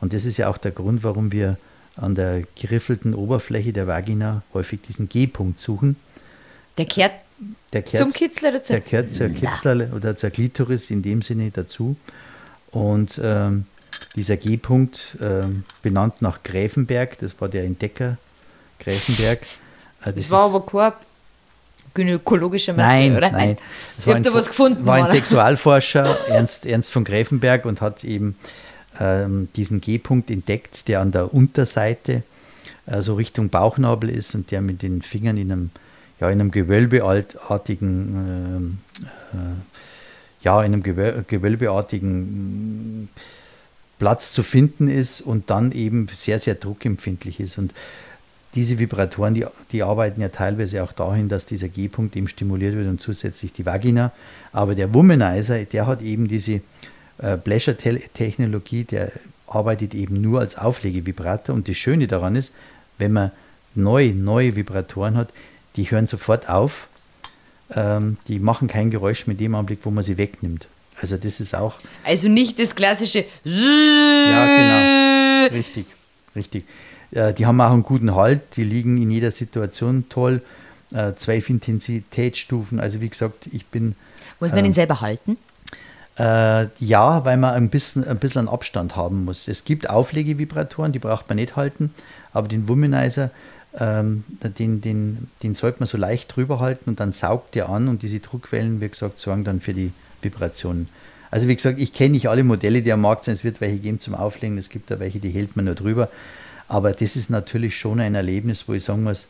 [0.00, 1.56] Und das ist ja auch der Grund, warum wir
[1.96, 5.96] an der geriffelten Oberfläche der Vagina häufig diesen G-Punkt suchen.
[6.76, 7.12] Der kehrt,
[7.72, 11.22] der kehrt zum Kitzler oder zur, der kehrt zur Kitzler oder zur Klitoris in dem
[11.22, 11.96] Sinne dazu.
[12.72, 13.66] Und ähm,
[14.16, 18.18] dieser G-Punkt, ähm, benannt nach Gräfenberg, das war der Entdecker
[18.80, 19.42] Gräfenberg.
[20.02, 20.92] Äh, das, das war aber kein
[21.94, 23.30] gynäkologischer Masseur, nein, oder?
[23.30, 23.56] Nein,
[23.98, 24.84] ich habe da was gefunden.
[24.84, 28.36] war ein Sexualforscher, Ernst, Ernst von Gräfenberg, und hat eben
[29.00, 32.24] ähm, diesen G-Punkt entdeckt, der an der Unterseite
[32.86, 35.70] äh, so Richtung Bauchnabel ist und der mit den Fingern in einem,
[36.20, 39.40] ja, in einem gewölbeartigen, äh, äh,
[40.42, 43.08] ja, in einem gewölbeartigen
[43.98, 47.58] Platz zu finden ist und dann eben sehr, sehr druckempfindlich ist.
[47.58, 47.74] Und
[48.54, 52.88] diese Vibratoren, die, die arbeiten ja teilweise auch dahin, dass dieser G-Punkt eben stimuliert wird
[52.88, 54.12] und zusätzlich die Vagina.
[54.52, 56.60] Aber der Womanizer, der hat eben diese
[57.18, 59.12] äh, Pleasure-Technologie, der
[59.46, 61.54] arbeitet eben nur als Auflegevibrator.
[61.54, 62.52] Und das Schöne daran ist,
[62.98, 63.30] wenn man
[63.74, 65.28] neue, neue Vibratoren hat,
[65.76, 66.88] die hören sofort auf.
[67.74, 70.68] Ähm, die machen kein Geräusch mit dem Anblick, wo man sie wegnimmt.
[71.00, 71.80] Also das ist auch.
[72.04, 73.24] Also nicht das klassische.
[73.44, 75.56] Ja, genau.
[75.56, 75.86] Richtig,
[76.36, 76.64] richtig.
[77.14, 80.42] Äh, die haben auch einen guten Halt, die liegen in jeder Situation toll.
[80.92, 83.96] Äh, zwölf Intensitätsstufen, also wie gesagt, ich bin.
[84.38, 85.36] Muss man äh, ihn selber halten?
[86.16, 89.48] Äh, ja, weil man ein bisschen, ein bisschen Abstand haben muss.
[89.48, 91.92] Es gibt Auflegevibratoren, die braucht man nicht halten,
[92.32, 93.30] aber den Womanizer,
[93.76, 94.22] ähm,
[94.58, 98.02] den, den, den sollte man so leicht drüber halten und dann saugt der an und
[98.02, 99.92] diese Druckwellen, wie gesagt, sorgen dann für die
[100.22, 100.88] Vibrationen.
[101.32, 103.34] Also wie gesagt, ich kenne nicht alle Modelle, die am Markt sind.
[103.34, 106.08] Es wird welche geben zum Auflegen, es gibt da welche, die hält man nur drüber.
[106.68, 109.28] Aber das ist natürlich schon ein Erlebnis, wo ich sagen muss,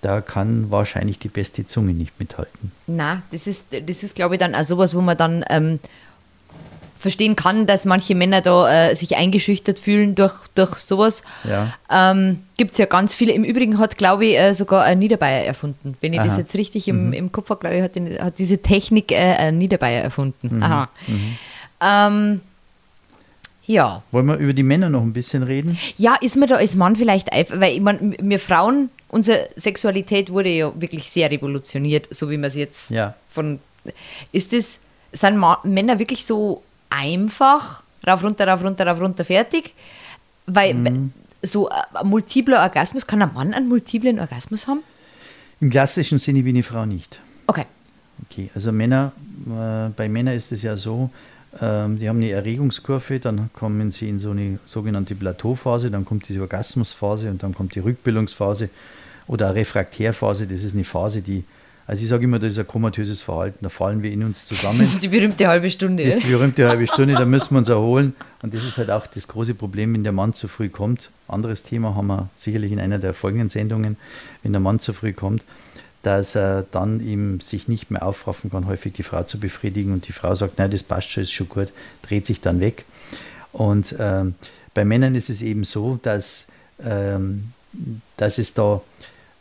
[0.00, 2.72] da kann wahrscheinlich die beste Zunge nicht mithalten.
[2.86, 5.78] Na, das ist, das ist glaube ich, dann auch sowas, wo man dann ähm,
[7.04, 11.22] verstehen kann, dass manche Männer da äh, sich eingeschüchtert fühlen durch, durch sowas.
[11.44, 11.74] Ja.
[11.90, 13.32] Ähm, Gibt es ja ganz viele.
[13.32, 15.96] Im Übrigen hat, glaube ich, äh, sogar ein Niederbayer erfunden.
[16.00, 16.28] Wenn ich Aha.
[16.28, 19.16] das jetzt richtig im, im Kopf habe, glaube ich, hat, den, hat diese Technik äh,
[19.16, 20.62] ein Niederbayer erfunden.
[20.62, 20.88] Aha.
[21.80, 22.40] Ähm,
[23.66, 24.02] ja.
[24.10, 25.78] Wollen wir über die Männer noch ein bisschen reden?
[25.96, 30.30] Ja, ist mir da als Mann vielleicht einfach, weil ich mein, wir Frauen, unsere Sexualität
[30.30, 33.14] wurde ja wirklich sehr revolutioniert, so wie man es jetzt Ja.
[33.30, 33.58] von.
[34.32, 34.80] Ist das,
[35.12, 39.74] sind Ma Männer wirklich so einfach, rauf, runter, rauf, runter, rauf, runter, fertig?
[40.46, 41.12] Weil Mhm.
[41.42, 44.82] so ein multipler Orgasmus, kann ein Mann einen multiplen Orgasmus haben?
[45.60, 47.20] Im klassischen Sinne wie eine Frau nicht.
[47.46, 47.64] Okay.
[48.30, 49.12] Okay, also Männer,
[49.46, 51.10] äh, bei Männern ist es ja so,
[51.60, 56.28] ähm, die haben eine Erregungskurve, dann kommen sie in so eine sogenannte Plateauphase, dann kommt
[56.28, 58.70] diese Orgasmusphase und dann kommt die Rückbildungsphase
[59.26, 60.46] oder Refraktärphase.
[60.46, 61.44] Das ist eine Phase, die,
[61.86, 64.78] also ich sage immer, das ist ein komatöses Verhalten, da fallen wir in uns zusammen.
[64.78, 66.04] Das ist die berühmte halbe Stunde.
[66.04, 68.14] Das ist die berühmte halbe Stunde, da müssen wir uns erholen.
[68.42, 71.10] Und das ist halt auch das große Problem, wenn der Mann zu früh kommt.
[71.28, 73.96] Anderes Thema haben wir sicherlich in einer der folgenden Sendungen,
[74.42, 75.44] wenn der Mann zu früh kommt,
[76.04, 79.92] dass er dann ihm sich nicht mehr aufraffen kann, häufig die Frau zu befriedigen.
[79.92, 81.68] Und die Frau sagt, nein, das passt schon, ist schon gut,
[82.02, 82.84] dreht sich dann weg.
[83.52, 84.34] Und ähm,
[84.74, 86.46] bei Männern ist es eben so, dass,
[86.84, 87.52] ähm,
[88.16, 88.82] dass es da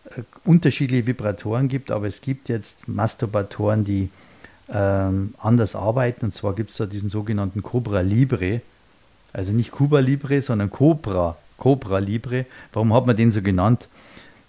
[0.06, 4.10] äh, unterschiedliche Vibratoren gibt, aber es gibt jetzt Masturbatoren, die
[4.72, 6.26] ähm, anders arbeiten.
[6.26, 8.62] Und zwar gibt es da diesen sogenannten Cobra Libre,
[9.34, 12.46] also nicht Cuba Libre, sondern Cobra, Cobra Libre.
[12.72, 13.90] Warum hat man den so genannt?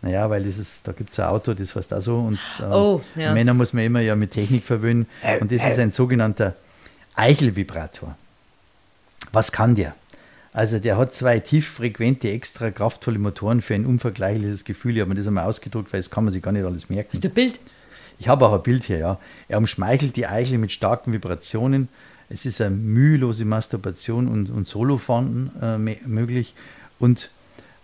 [0.04, 2.18] Naja, weil das ist, da gibt es ein Auto, das heißt auch so.
[2.18, 3.32] Und äh, Oh, ja.
[3.32, 5.06] Männer muss man immer ja mit Technik verwöhnen.
[5.40, 6.54] Und das ist ein sogenannter
[7.14, 8.14] Eichelvibrator.
[9.32, 9.94] Was kann der?
[10.52, 14.94] Also der hat zwei tieffrequente, extra kraftvolle Motoren für ein unvergleichliches Gefühl.
[14.94, 17.10] Ich habe mir das einmal ausgedruckt, weil das kann man sich gar nicht alles merken.
[17.14, 17.58] Hast du ein Bild?
[18.18, 19.18] Ich habe auch ein Bild hier, ja.
[19.48, 21.88] Er umschmeichelt die Eichel mit starken Vibrationen.
[22.28, 26.54] Es ist eine mühelose Masturbation und, und Solofanden äh, möglich.
[26.98, 27.30] Und,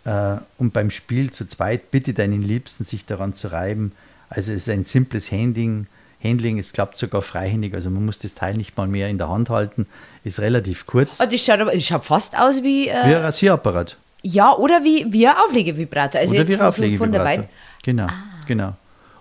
[0.05, 3.93] äh, und beim Spiel zu zweit bitte deinen Liebsten, sich daran zu reiben.
[4.29, 5.87] Also es ist ein simples Handling.
[6.23, 9.31] Handling, es klappt sogar freihändig, also man muss das Teil nicht mal mehr in der
[9.31, 9.87] Hand halten,
[10.23, 11.19] ist relativ kurz.
[11.19, 12.89] Oh, das, schaut aber, das schaut fast aus wie.
[12.89, 13.97] Äh, Wie ein Rasierapparat.
[14.23, 16.21] ja, oder wie, wie ein Auflegevibrator.
[16.21, 17.49] Also Oder jetzt wie ein von, von der Auflegevibrator.
[17.83, 18.07] Genau,
[18.47, 18.75] genau.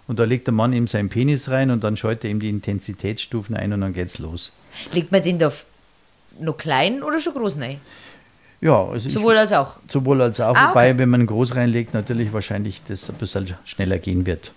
[0.07, 2.49] Und da legt der Mann eben seinen Penis rein und dann schaltet er ihm die
[2.49, 4.51] Intensitätsstufen ein und dann geht's los.
[4.91, 5.53] Legt man den da
[6.41, 7.79] noch klein oder schon groß rein?
[8.61, 9.77] Ja, also ich- Sowohl als auch.
[9.87, 10.99] Sowohl als auch, Ah, wobei, okay.
[10.99, 14.51] wenn man groß reinlegt, natürlich wahrscheinlich das ein bisschen schneller gehen wird.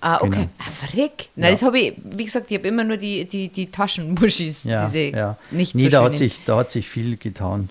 [0.00, 0.30] Ah, okay.
[0.30, 0.48] Genau.
[0.58, 1.28] Ah, verreck.
[1.36, 1.50] Nein, Ja.
[1.52, 4.98] das habe ich, wie gesagt, ich habe immer nur die, die, die Taschenmuschis, Ja, diese
[5.16, 5.36] ja.
[5.52, 7.70] nicht nee, so da hat, sich, da hat sich viel getan.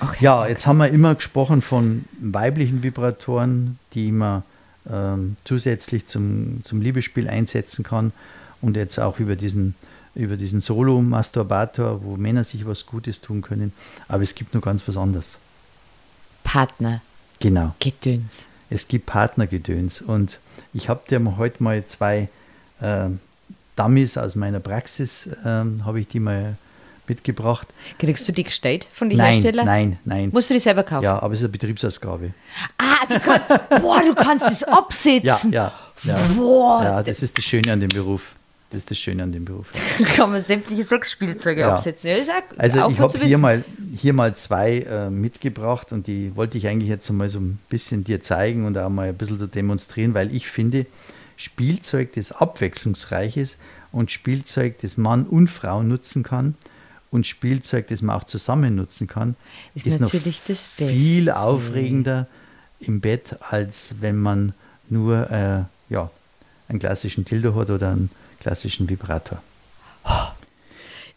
[0.00, 0.24] Okay.
[0.24, 4.44] Ja, jetzt haben wir immer gesprochen von weiblichen Vibratoren, die man
[4.88, 8.12] ähm, zusätzlich zum, zum Liebesspiel einsetzen kann
[8.62, 9.74] und jetzt auch über diesen,
[10.14, 13.72] über diesen Solo-Masturbator, wo Männer sich was Gutes tun können.
[14.08, 15.36] Aber es gibt noch ganz was anderes.
[16.44, 17.00] Partner,
[17.40, 17.74] Genau.
[17.78, 18.48] Gedöns.
[18.70, 20.40] Es gibt Partnergedöns und
[20.74, 22.28] ich habe dir heute mal zwei
[22.80, 23.08] äh,
[23.76, 26.56] Dummies aus meiner Praxis, ähm, habe ich die mal
[27.06, 27.68] mitgebracht.
[27.98, 29.64] Kriegst du die gestellt von den Nein, Herstellern?
[29.66, 30.30] nein, nein.
[30.32, 31.04] Musst du die selber kaufen?
[31.04, 32.34] Ja, aber es ist eine Betriebsausgabe.
[32.76, 33.48] Ah, du kannst,
[33.80, 35.52] boah, du kannst es absetzen.
[35.52, 36.18] Ja, ja, ja.
[36.36, 38.32] Boah, Ja, das ist das Schöne an dem Beruf.
[38.70, 39.66] Das ist das Schöne an dem Beruf.
[39.98, 41.74] da kann man sämtliche Sexspielzeuge Ja.
[41.74, 42.10] absetzen.
[42.10, 43.64] Ja, ist auch, Also ich habe hier mal,
[43.96, 48.04] hier mal zwei äh, mitgebracht und die wollte ich eigentlich jetzt mal so ein bisschen
[48.04, 50.84] dir zeigen und auch mal ein bisschen so demonstrieren, weil ich finde,
[51.38, 53.58] Spielzeug, das abwechslungsreich ist
[53.92, 56.54] und Spielzeug, das Mann und Frau nutzen kann
[57.10, 59.34] und Spielzeug, das man auch zusammen nutzen kann,
[59.74, 61.38] Ist noch natürlich das viel Beste.
[61.38, 62.26] aufregender
[62.80, 64.52] im Bett, als wenn man
[64.90, 65.62] nur äh,
[65.92, 66.10] ja,
[66.68, 68.10] einen klassischen Dildo hat oder einen
[68.48, 69.42] klassischen Vibrator.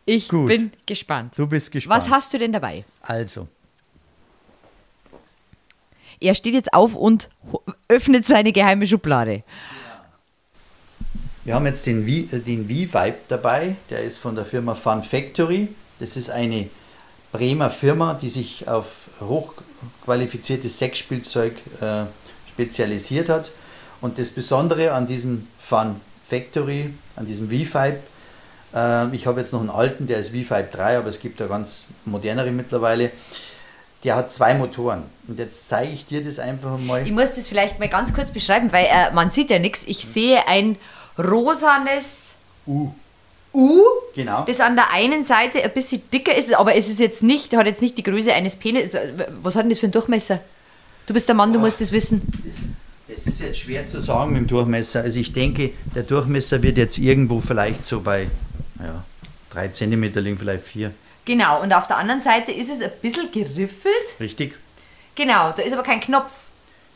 [0.03, 0.47] Ich Gut.
[0.47, 1.33] bin gespannt.
[1.37, 1.95] Du bist gespannt.
[1.95, 2.83] Was hast du denn dabei?
[3.01, 3.47] Also,
[6.19, 7.29] Er steht jetzt auf und
[7.87, 9.43] öffnet seine geheime Schublade.
[11.45, 15.01] Wir haben jetzt den, v, äh, den V-Vibe dabei, der ist von der Firma Fun
[15.01, 15.69] Factory.
[15.99, 16.69] Das ist eine
[17.31, 22.03] Bremer Firma, die sich auf hochqualifiziertes Sexspielzeug äh,
[22.49, 23.51] spezialisiert hat.
[24.01, 26.01] Und das Besondere an diesem Fun
[26.31, 27.99] Factory, an diesem V-Vibe,
[28.73, 31.47] äh, ich habe jetzt noch einen alten, der ist V-Vibe 3, aber es gibt da
[31.47, 33.11] ganz modernere mittlerweile.
[34.03, 35.03] Der hat zwei Motoren.
[35.27, 37.05] Und jetzt zeige ich dir das einfach mal.
[37.05, 39.83] Ich muss das vielleicht mal ganz kurz beschreiben, weil äh, man sieht ja nichts.
[39.85, 40.77] Ich sehe ein
[41.19, 42.29] rosanes
[42.67, 42.89] Uh,
[43.53, 43.81] U,
[44.15, 44.43] genau.
[44.45, 47.65] das an der einen Seite ein bisschen dicker ist, aber es ist jetzt nicht, hat
[47.65, 48.95] jetzt nicht die Größe eines Penis.
[49.43, 50.39] Was hat denn das für einen Durchmesser?
[51.07, 51.63] Du bist der Mann, du Ah.
[51.63, 52.21] musst das wissen.
[52.45, 52.55] Das,
[53.13, 55.01] das ist jetzt schwer zu sagen mit dem Durchmesser.
[55.01, 58.27] Also ich denke, der Durchmesser wird jetzt irgendwo vielleicht so bei
[58.79, 59.03] ja,
[59.49, 60.91] drei Zentimeter liegen, vielleicht vier.
[61.25, 63.93] Genau, und auf der anderen Seite ist es ein bisschen geriffelt.
[64.19, 64.55] Richtig?
[65.15, 66.31] Genau, da ist aber kein Knopf.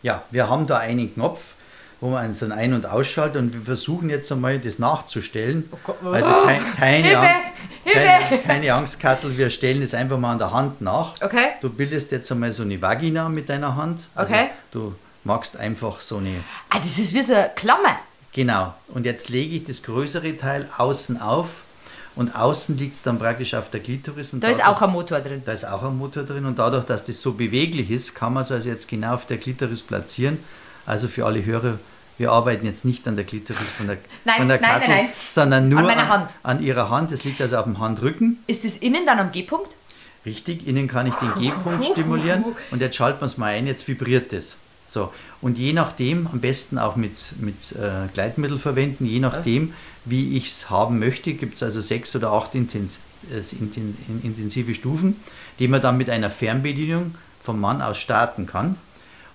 [0.01, 1.39] Ja, wir haben da einen Knopf,
[2.01, 5.69] wo man so ein Ein- und Ausschaltet und wir versuchen jetzt einmal das nachzustellen.
[5.83, 5.97] Gott.
[6.03, 7.19] Also kein, keine, Hilfe!
[7.19, 7.45] Angst,
[7.83, 7.99] Hilfe!
[7.99, 11.21] keine, keine Angst, Kattel, wir stellen es einfach mal an der Hand nach.
[11.21, 11.49] Okay.
[11.61, 14.01] Du bildest jetzt einmal so eine Vagina mit deiner Hand.
[14.15, 14.49] Also Okay.
[14.71, 14.95] Du
[15.25, 17.97] machst einfach so eine Ah, das ist wie so eine Klammer.
[18.33, 18.73] Genau.
[18.89, 21.47] Und jetzt lege ich das größere Teil außen auf
[22.15, 24.33] und außen liegt es dann praktisch auf der Klitoris.
[24.33, 25.41] Und Da ist dadurch- auch ein Motor drin.
[25.45, 28.43] da ist auch ein Motor drin und dadurch, dass das so beweglich ist, kann man
[28.43, 30.37] es also jetzt genau auf der Klitoris platzieren.
[30.85, 31.79] Also für alle Hörer,
[32.17, 34.95] wir arbeiten jetzt nicht an der Klitoris von der, Nein, von der nein, nein, Kattel,
[34.95, 35.09] nein.
[35.29, 36.31] sondern nur An meiner Hand.
[36.43, 37.11] an ihrer Hand.
[37.11, 38.43] Das liegt also auf dem Handrücken.
[38.47, 39.75] Ist das innen dann am G-Punkt?
[40.25, 43.87] Richtig, innen kann ich den G-Punkt stimulieren und jetzt schalten wir es mal ein, jetzt
[43.87, 44.57] vibriert es.
[44.87, 45.11] So,
[45.41, 49.73] und je nachdem, am besten auch mit, mit äh, Gleitmittel verwenden, je nachdem,
[50.05, 52.99] wie ich es haben möchte, gibt es also sechs oder acht intens,
[53.31, 55.15] äh, inten, in- intensive Stufen,
[55.59, 58.77] die man dann mit einer Fernbedienung vom Mann aus starten kann.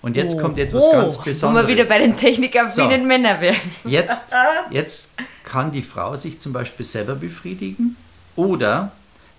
[0.03, 1.69] Und jetzt kommt etwas Oho, ganz Wo Besonderes.
[1.69, 3.07] wir wieder bei den technikaffinen So.
[3.07, 3.61] Männern werden.
[3.85, 4.23] Jetzt,
[4.71, 5.11] jetzt
[5.45, 7.97] kann die Frau sich zum Beispiel selber befriedigen
[8.35, 8.93] oder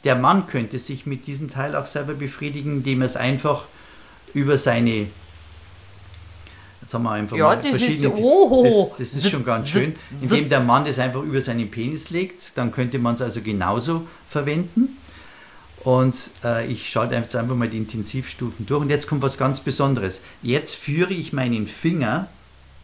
[0.04, 3.64] der Mann könnte sich mit diesem Teil auch selber befriedigen, indem er es einfach
[4.36, 5.08] über seine
[6.92, 8.14] Jetzt haben wir einfach Ja, mal das ist- verschiedene.
[8.18, 8.94] oh.
[9.00, 9.94] das, das ist schon ganz schön.
[10.22, 14.06] Indem der Mann das einfach über seinen Penis legt, dann könnte man es also genauso
[14.30, 14.98] verwenden.
[15.86, 18.82] Und äh, ich schalte jetzt einfach mal die Intensivstufen durch.
[18.82, 20.20] Und jetzt kommt was ganz Besonderes.
[20.44, 22.28] Jetzt führe ich meinen Finger,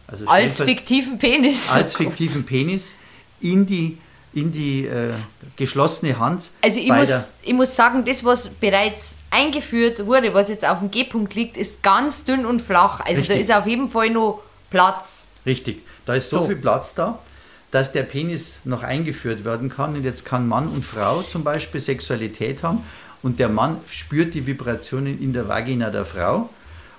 [0.06, 1.68] also Als fiktiven Penis.
[1.68, 2.94] als Oh fiktiven Penis
[3.42, 3.98] in die,
[4.32, 5.12] in die äh,
[5.56, 6.48] geschlossene Hand.
[6.62, 10.90] Also ich muss, ich muss sagen, das, was bereits eingeführt wurde, was jetzt auf dem
[10.90, 13.00] G-Punkt liegt, ist ganz dünn und flach.
[13.00, 13.40] Also da Richtig.
[13.40, 15.26] ist auf jeden Fall noch Platz.
[15.46, 16.46] Richtig, da ist so, So.
[16.46, 17.18] viel Platz da,
[17.70, 19.94] dass der Penis noch eingeführt werden kann.
[19.94, 22.82] Und jetzt kann Mann und Frau zum Beispiel Sexualität haben
[23.22, 26.48] und der Mann spürt die Vibrationen in der Vagina der Frau.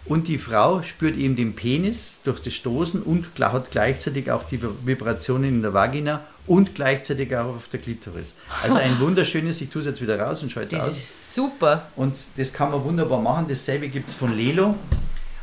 [0.06, 4.60] Und die Frau spürt eben den Penis durch das Stoßen und hat gleichzeitig auch die
[4.84, 8.34] Vibrationen in der Vagina und gleichzeitig auch auf der Klitoris.
[8.64, 10.98] Also ein wunderschönes, ich tue es jetzt wieder raus und schalte es Das aus.
[10.98, 11.84] ist super.
[11.96, 13.46] Und das kann man wunderbar machen.
[13.48, 14.76] Dasselbe gibt es von Lelo,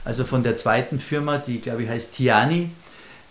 [0.05, 2.71] also von der zweiten Firma, die glaube ich heißt Tiani.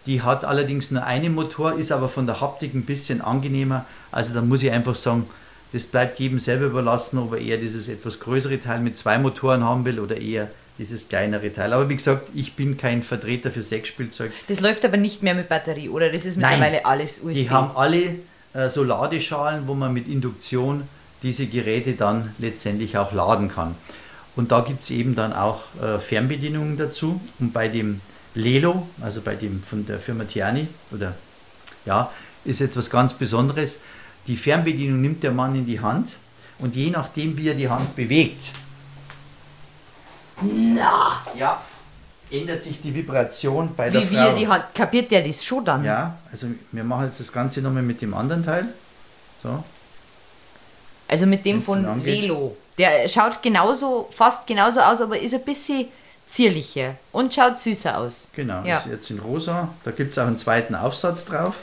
[0.06, 3.86] Die hat allerdings nur einen Motor, ist aber von der Haptik ein bisschen angenehmer.
[4.12, 5.26] Also da muss ich einfach sagen,
[5.74, 9.64] das bleibt jedem selber überlassen, ob er eher dieses etwas größere Teil mit zwei Motoren
[9.64, 11.74] haben will oder eher dieses kleinere Teil.
[11.74, 14.32] Aber wie gesagt, ich bin kein Vertreter für Sexspielzeug.
[14.48, 16.10] Das läuft aber nicht mehr mit Batterie, oder?
[16.12, 16.60] Das ist Nein.
[16.60, 17.34] mittlerweile alles USB.
[17.36, 18.16] Die haben alle
[18.54, 20.88] äh, so Ladeschalen, wo man mit Induktion
[21.24, 23.76] diese Geräte dann letztendlich auch laden kann.
[24.36, 27.22] Und da gibt es eben dann auch äh, Fernbedienungen dazu.
[27.40, 28.02] Und bei dem
[28.34, 31.16] Lelo, also bei dem von der Firma Tiani, oder
[31.86, 32.12] ja,
[32.44, 33.80] ist etwas ganz Besonderes.
[34.28, 36.14] Die Fernbedienung nimmt der Mann in die Hand
[36.60, 38.52] und je nachdem, wie er die Hand bewegt,
[41.38, 41.62] ja,
[42.32, 44.26] ändert sich die Vibration bei der Wie Frau.
[44.26, 44.66] wir die Hand.
[44.74, 45.84] Kapiert der das schon dann?
[45.84, 48.66] Ja, also wir machen jetzt das Ganze nochmal mit dem anderen Teil.
[49.42, 49.64] So,
[51.08, 52.04] Also mit dem Wenn's von.
[52.04, 52.58] Lelo.
[52.78, 55.88] Der schaut genauso, fast genauso aus, aber ist ein bisschen
[56.28, 58.28] zierlicher und schaut süßer aus.
[58.36, 58.80] genau, Ja.
[58.80, 59.70] ist jetzt in rosa.
[59.84, 61.54] Da gibt es auch einen zweiten Aufsatz drauf.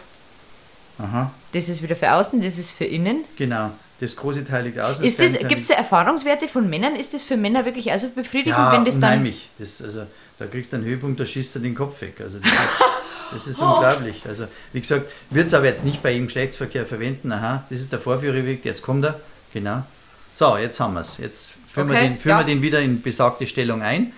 [0.98, 3.24] Aha, Das ist wieder für außen, das ist für innen.
[3.36, 3.70] genau.
[4.02, 4.80] Das große Teil liegt
[5.16, 6.96] Teil gibt es da Erfahrungswerte von Männern?
[6.96, 9.04] Ist das für Männer wirklich also befriedigend, ja, wenn das dann.
[9.04, 9.48] unheimlich.
[9.60, 10.06] Das, also,
[10.40, 12.16] da kriegst du einen Höhepunkt, da schießt du den Kopf weg.
[12.20, 12.80] Also das ist,
[13.32, 14.24] das ist unglaublich.
[14.26, 17.30] Also wie gesagt, wird es aber jetzt nicht bei jedem Geschlechtsverkehr verwenden.
[17.30, 19.20] Aha, das ist der Vorführeweg, jetzt kommt er.
[19.52, 19.84] Genau.
[20.34, 21.18] So, jetzt haben wir es.
[21.18, 22.38] Jetzt führen, wir, Okay, den, führen ja.
[22.40, 24.12] wir den wieder in besagte Stellung ein.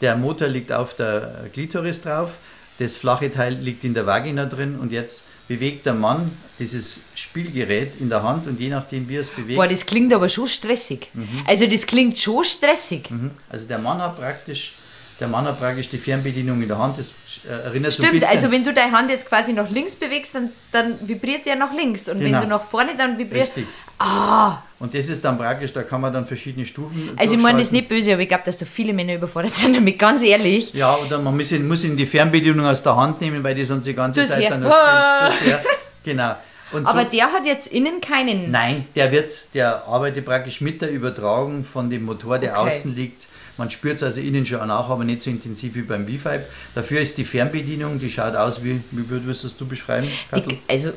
[0.00, 2.38] Der Motor liegt auf der Klitoris drauf.
[2.80, 7.92] Das flache Teil liegt in der Vagina drin und jetzt bewegt der Mann dieses Spielgerät
[8.00, 10.46] in der Hand und je nachdem, wie er es bewegt, Boah, das klingt aber schon
[10.46, 11.08] stressig.
[11.46, 13.10] Also das klingt schon stressig.
[13.10, 13.30] Mhm.
[13.48, 14.74] Also der Mann hat praktisch,
[15.20, 16.98] der Mann hat praktisch die Fernbedienung in der Hand.
[16.98, 17.12] Das
[17.44, 18.36] äh, erinnert so ein Stimmt, bisschen.
[18.36, 21.72] also wenn du deine Hand jetzt quasi nach links bewegst, dann, dann vibriert der nach
[21.72, 22.08] links.
[22.08, 22.40] Und Genau.
[22.40, 23.48] wenn du nach vorne, dann vibriert.
[23.48, 23.66] Richtig.
[24.00, 27.10] Ah, Und das ist dann praktisch, da kann man dann verschiedene Stufen.
[27.16, 29.54] also ich meine das ist nicht böse, aber ich glaube, dass da viele Männer überfordert
[29.54, 30.72] sind damit, ganz ehrlich.
[30.72, 33.64] Ja, oder man muss ihn, muss ihn die Fernbedienung aus der Hand nehmen, weil die
[33.64, 34.50] sonst die ganze Das Zeit her.
[34.50, 35.54] dann spielt.
[35.54, 35.64] Das.
[36.04, 36.36] Genau.
[36.70, 38.50] Und so, Aber der hat jetzt innen keinen.
[38.50, 42.68] Nein, der wird, der arbeitet praktisch mit der Übertragung von dem Motor, der Okay.
[42.68, 43.26] außen liegt.
[43.58, 46.46] Man spürt es also innen schon nach, aber nicht so intensiv wie beim V-Vibe.
[46.74, 50.08] Dafür ist die Fernbedienung, die schaut aus wie, wie würdest du es beschreiben?
[50.34, 50.92] Die, also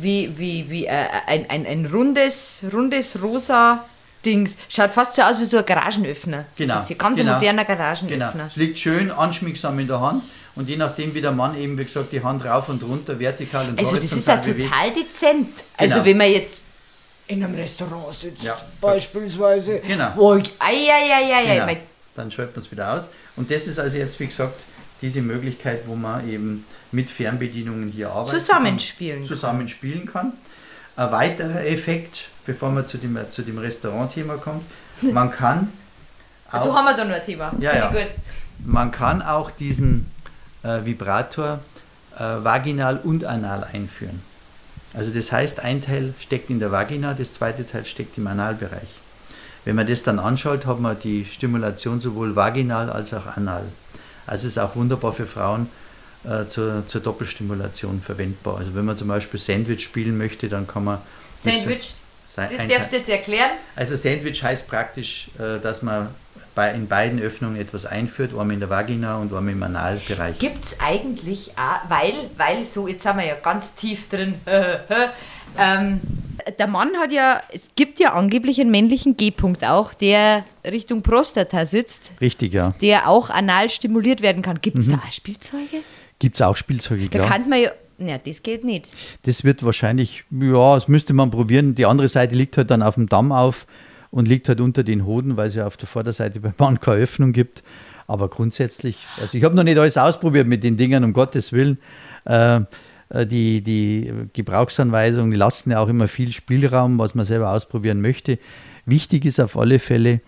[0.00, 0.90] wie, wie, wie äh,
[1.26, 3.84] ein, ein, ein rundes, rundes rosa
[4.24, 4.56] Dings.
[4.68, 6.44] Schaut fast so aus wie so ein Garagenöffner.
[6.52, 6.74] So Genau.
[6.80, 6.98] Ein.
[6.98, 7.32] Ganz genau.
[7.34, 7.76] moderner Genau.
[7.78, 8.46] Garagenöffner.
[8.46, 10.22] Es liegt schön anschmiegsam in der Hand
[10.54, 13.68] und je nachdem, wie der Mann eben, wie gesagt, die Hand rauf und runter, vertikal
[13.68, 14.70] und Also das ist ja horizontal bewegt.
[14.70, 15.48] total dezent.
[15.76, 16.04] Also Genau.
[16.06, 16.62] wenn man jetzt
[17.26, 18.60] in einem Restaurant sitzt, Ja.
[18.80, 20.12] beispielsweise, Genau.
[20.14, 21.80] wo ich, ei, ei, ei, ei, Genau.
[22.14, 23.08] Dann schaltet man es wieder aus.
[23.36, 24.60] Und das ist also jetzt, wie gesagt,
[25.00, 28.40] diese Möglichkeit, wo man eben mit Fernbedienungen hier arbeitet.
[28.40, 29.26] Zusammenspielen kann.
[29.26, 30.32] Zusammenspielen kann.
[30.96, 34.64] Ein weiterer Effekt, bevor man zu dem, zu dem Restaurantthema kommt,
[35.02, 35.72] man kann
[36.50, 37.52] auch, So haben wir da noch ein Thema.
[37.58, 37.92] Ja, ja.
[38.64, 40.10] man kann auch diesen
[40.62, 41.60] äh, Vibrator
[42.16, 44.22] äh, vaginal und anal einführen.
[44.94, 48.88] Also das heißt, ein Teil steckt in der Vagina, das zweite Teil steckt im Analbereich.
[49.64, 53.64] Wenn man das dann anschaut, hat man die Stimulation sowohl vaginal als auch anal.
[54.26, 55.68] Also ist auch wunderbar für Frauen
[56.24, 58.58] äh, zur, zur Doppelstimulation verwendbar.
[58.58, 60.98] Also wenn man zum Beispiel Sandwich spielen möchte, dann kann man...
[61.36, 61.94] so- Sandwich,
[62.34, 63.50] Sa- das darfst du jetzt erklären.
[63.76, 66.08] also Sandwich heißt praktisch, äh, dass man
[66.54, 70.38] bei, in beiden Öffnungen etwas einführt, einmal in der Vagina und einmal im Analbereich.
[70.38, 74.34] Gibt es eigentlich auch, weil, weil so, jetzt sind wir ja ganz tief drin,
[75.58, 76.00] ähm,
[76.58, 81.66] der Mann hat ja, es gibt ja angeblich einen männlichen G-Punkt auch, der Richtung Prostata
[81.66, 82.74] sitzt, Richtig, ja.
[82.80, 84.60] der auch anal stimuliert werden kann.
[84.60, 84.92] Gibt es Mhm.
[84.92, 85.78] da auch Spielzeuge?
[86.18, 87.30] Gibt es auch Spielzeuge, Da klar.
[87.30, 88.88] kann man ja, na, das geht nicht.
[89.24, 91.74] Das wird wahrscheinlich, ja, das müsste man probieren.
[91.74, 93.66] Die andere Seite liegt halt dann auf dem Damm auf
[94.10, 96.98] und liegt halt unter den Hoden, weil es ja auf der Vorderseite beim Mann keine
[97.02, 97.62] Öffnung gibt.
[98.08, 101.78] Aber grundsätzlich, also ich habe noch nicht alles ausprobiert mit den Dingern, um Gottes Willen.
[102.24, 102.60] Äh,
[103.12, 108.38] die, die Gebrauchsanweisungen, die lassen ja auch immer viel Spielraum, was man selber ausprobieren möchte.
[108.86, 110.20] Wichtig ist auf alle Fälle,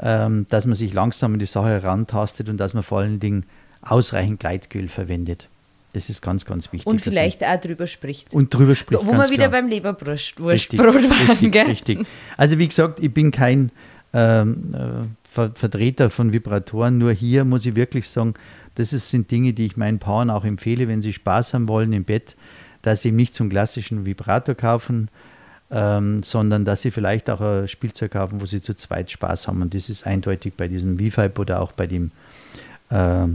[0.00, 3.44] ähm, dass man sich langsam an die Sache herantastet und dass man vor allen Dingen
[3.82, 5.48] ausreichend Gleitöl verwendet.
[5.94, 6.86] Das ist ganz, ganz wichtig.
[6.86, 8.34] Und vielleicht auch drüber spricht.
[8.34, 9.04] und drüber spricht.
[9.04, 9.62] Wo wir wieder klar.
[9.62, 11.66] beim Leberwurstbrot richtig, waren, richtig, gell?
[11.66, 12.06] richtig.
[12.36, 13.72] Also wie gesagt, ich bin kein
[14.12, 18.34] ähm, äh, Ver Vertreter von Vibratoren, nur hier muss ich wirklich sagen,
[18.76, 21.92] das ist, sind Dinge, die ich meinen Paaren auch empfehle, wenn sie Spaß haben wollen
[21.92, 22.36] im Bett,
[22.82, 25.10] dass sie nicht zum klassischen Vibrator kaufen,
[25.70, 29.62] ähm, sondern dass sie vielleicht auch ein Spielzeug kaufen, wo sie zu zweit Spaß haben.
[29.62, 32.10] Und das ist eindeutig bei diesem V-Vibe oder auch bei dem
[32.90, 33.26] äh,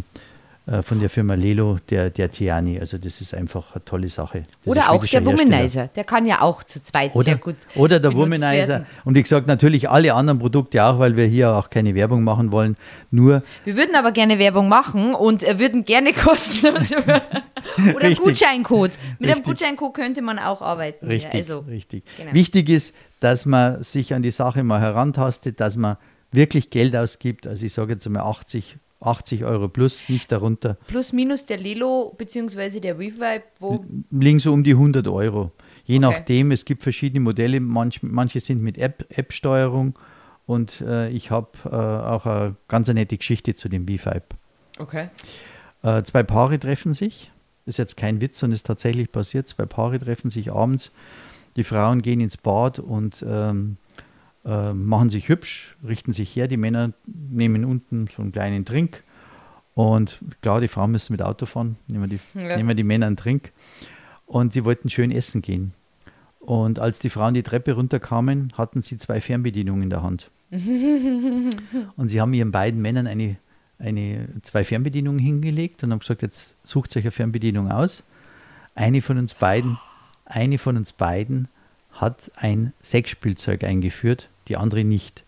[0.82, 2.80] von der Firma Lelo, der, der Tiani.
[2.80, 4.44] Also das ist einfach eine tolle Sache.
[4.64, 5.26] Das Oder auch der Hersteller.
[5.26, 5.88] Womanizer.
[5.96, 8.68] Der kann ja auch zu zweit Oder, sehr gut oder der Womanizer.
[8.70, 8.86] werden.
[9.04, 12.54] Und wie gesagt, natürlich alle anderen Produkte auch, weil wir hier auch keine Werbung machen
[12.54, 12.78] wollen.
[13.12, 17.22] Nur, Wir würden aber gerne Werbung machen und äh, würden gerne kostenlos oder
[18.02, 18.20] Richtig.
[18.24, 18.92] Gutscheincode.
[19.20, 19.46] Mit einem Richtig.
[19.46, 21.08] Gutscheincode könnte man auch arbeiten.
[21.08, 22.04] richtig, Ja, also, richtig.
[22.18, 22.34] genau.
[22.34, 25.98] Wichtig ist, dass man sich an die Sache mal herantastet, dass man
[26.32, 27.48] wirklich Geld ausgibt.
[27.48, 30.78] Also ich sage jetzt einmal 80, 80 Euro plus, nicht darunter.
[30.88, 32.80] plus minus der Lelo bzw.
[32.80, 35.52] der WeVibe, wo Liegen so um die 100 Euro.
[35.86, 36.00] Je Okay.
[36.00, 40.00] nachdem, es gibt verschiedene Modelle, manch, manche sind mit App- App-Steuerung
[40.46, 44.24] und äh, ich habe äh, auch eine ganz eine nette Geschichte zu dem V-Vibe.
[44.80, 45.10] Okay.
[45.84, 47.30] Äh, zwei Paare treffen sich.
[47.66, 49.48] Ist jetzt kein Witz, sondern ist tatsächlich passiert.
[49.48, 50.92] Zwei Paare treffen sich abends.
[51.56, 53.78] Die Frauen gehen ins Bad und ähm,
[54.46, 56.48] äh, machen sich hübsch, richten sich her.
[56.48, 59.04] Die Männer nehmen unten so einen kleinen Trink.
[59.76, 61.78] Und klar, die Frauen müssen mit Auto fahren.
[61.88, 62.58] Nehmen wir die, Ja.
[62.58, 63.52] nehmen die Männer einen Trink.
[64.26, 65.74] Und sie wollten schön essen gehen.
[66.40, 70.30] Und als die Frauen die Treppe runterkamen, hatten sie zwei Fernbedienungen in der Hand.
[71.96, 73.38] Und sie haben ihren beiden Männern eine,
[73.80, 78.04] eine, zwei Fernbedienungen hingelegt und haben gesagt, jetzt sucht euch eine Fernbedienung aus.
[78.76, 79.80] Eine von uns beiden,
[80.26, 81.48] eine von uns beiden
[81.92, 85.24] hat ein Sexspielzeug eingeführt, die andere nicht.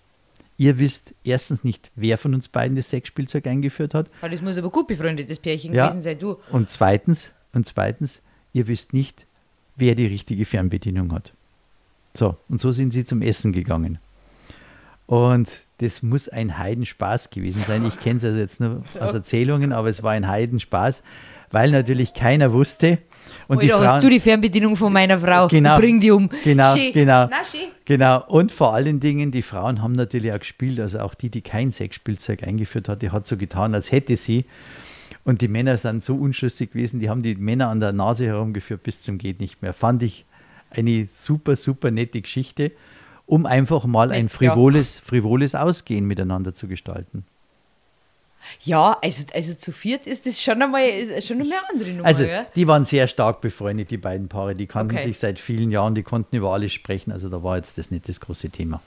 [0.57, 4.09] Ihr wisst erstens nicht, wer von uns beiden das Sexspielzeug eingeführt hat.
[4.21, 5.87] Das muss aber gut befreundetes Pärchen Ja.
[5.87, 6.37] gewesen sein, du.
[6.51, 8.21] Und zweitens, und zweitens,
[8.53, 9.25] ihr wisst nicht,
[9.75, 11.33] wer die richtige Fernbedienung hat.
[12.13, 13.99] So, und so sind sie zum Essen gegangen.
[15.07, 17.85] Und das muss ein Heidenspaß gewesen sein.
[17.85, 21.03] Ich kenne es also jetzt nur aus Erzählungen, aber es war ein Heidenspaß,
[21.51, 22.97] weil natürlich keiner wusste.
[23.47, 25.47] Und die Oder Frauen, hast du die Fernbedienung von meiner Frau?
[25.47, 25.77] Genau.
[25.79, 26.29] Bring die um.
[26.43, 26.93] Genau, Schön.
[26.93, 27.27] genau.
[27.29, 27.69] Na, schön.
[27.85, 31.41] Genau, und vor allen Dingen, die Frauen haben natürlich auch gespielt, also auch die, die
[31.41, 34.45] kein Sexspielzeug eingeführt hat, die hat so getan, als hätte sie.
[35.23, 38.83] Und die Männer sind so unschlüssig gewesen, die haben die Männer an der Nase herumgeführt
[38.83, 39.73] bis zum geht nicht mehr.
[39.73, 40.25] Fand ich
[40.69, 42.71] eine super, super nette Geschichte,
[43.25, 47.25] um einfach mal ein frivoles, frivoles Ausgehen miteinander zu gestalten.
[48.63, 50.83] Ja, also, also zu viert ist das schon einmal
[51.21, 52.05] schon einmal eine andere Nummer.
[52.07, 52.45] Also, ja?
[52.55, 54.55] die waren sehr stark befreundet, die beiden Paare.
[54.55, 55.05] Die kannten Okay.
[55.07, 57.11] sich seit vielen Jahren, die konnten über alles sprechen.
[57.11, 58.81] Also, da war jetzt das nicht das große Thema.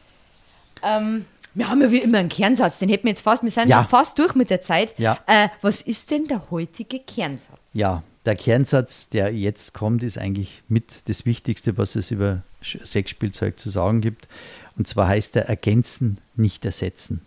[0.82, 3.68] ähm, wir haben ja wie immer einen Kernsatz, den hätten wir jetzt fast, wir sind
[3.68, 3.80] Ja.
[3.80, 4.94] schon fast durch mit der Zeit.
[4.98, 5.18] Ja.
[5.26, 7.59] Äh, was ist denn der heutige Kernsatz?
[7.72, 13.59] Ja, der Kernsatz, der jetzt kommt, ist eigentlich mit das Wichtigste, was es über Sexspielzeug
[13.59, 14.28] zu sagen gibt.
[14.76, 17.22] Und zwar heißt er ergänzen, nicht ersetzen.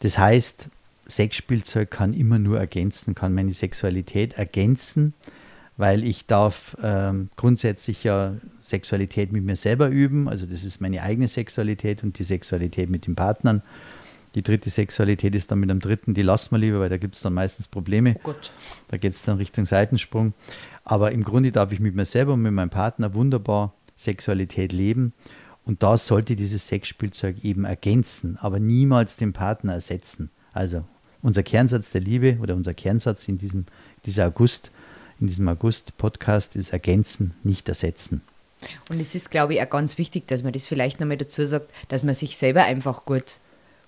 [0.00, 0.66] Das heißt,
[1.10, 5.14] Sexspielzeug kann immer nur ergänzen, kann meine Sexualität ergänzen,
[5.76, 11.02] weil ich darf ähm, grundsätzlich ja Sexualität mit mir selber üben, also das ist meine
[11.02, 13.62] eigene Sexualität und die Sexualität mit den Partnern.
[14.34, 17.16] Die dritte Sexualität ist dann mit dem dritten, die lassen wir lieber, weil da gibt
[17.16, 18.16] es dann meistens Probleme.
[18.22, 18.32] Oh
[18.88, 20.34] da geht es dann Richtung Seitensprung.
[20.84, 25.12] Aber im Grunde darf ich mit mir selber und mit meinem Partner wunderbar Sexualität leben.
[25.64, 30.30] Und da sollte dieses Sexspielzeug eben ergänzen, aber niemals den Partner ersetzen.
[30.52, 30.84] Also
[31.22, 33.66] unser Kernsatz der Liebe oder unser Kernsatz in diesem
[34.06, 34.70] dieser August,
[35.20, 38.22] in diesem August-Podcast ist ergänzen, nicht ersetzen.
[38.88, 41.70] Und es ist, glaube ich, auch ganz wichtig, dass man das vielleicht nochmal dazu sagt,
[41.88, 43.40] dass man sich selber einfach gut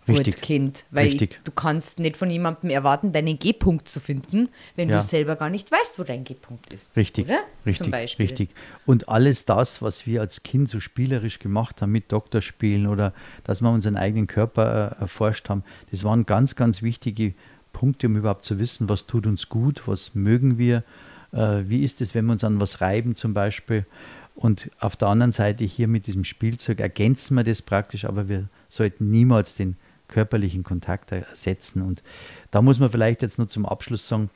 [0.09, 0.35] Richtig.
[0.35, 0.85] gut kennt.
[0.91, 1.41] Weil Richtig.
[1.45, 4.97] du kannst nicht von jemandem erwarten, deinen G-Punkt zu finden, wenn ja.
[4.97, 6.97] du selber gar nicht weißt, wo dein G-Punkt ist.
[6.97, 7.27] Richtig.
[7.27, 7.41] Oder?
[7.65, 7.85] Richtig.
[7.85, 8.27] Zum Beispiel.
[8.27, 8.51] Richtig.
[8.85, 13.13] Und alles das, was wir als Kind so spielerisch gemacht haben mit Doktorspielen oder
[13.45, 17.35] dass wir unseren eigenen Körper äh, erforscht haben, das waren ganz, ganz wichtige
[17.73, 20.85] Punkte, um überhaupt zu wissen, was tut uns gut, was mögen wir,
[21.33, 23.87] äh, wie ist es, wenn wir uns an was reiben zum Beispiel.
[24.35, 28.49] Und auf der anderen Seite hier mit diesem Spielzeug ergänzen wir das praktisch, aber wir
[28.69, 29.77] sollten niemals den
[30.13, 31.83] körperlichen Kontakt ersetzen.
[31.83, 32.03] Und
[32.51, 34.31] da muss man vielleicht jetzt nur zum Abschluss sagen,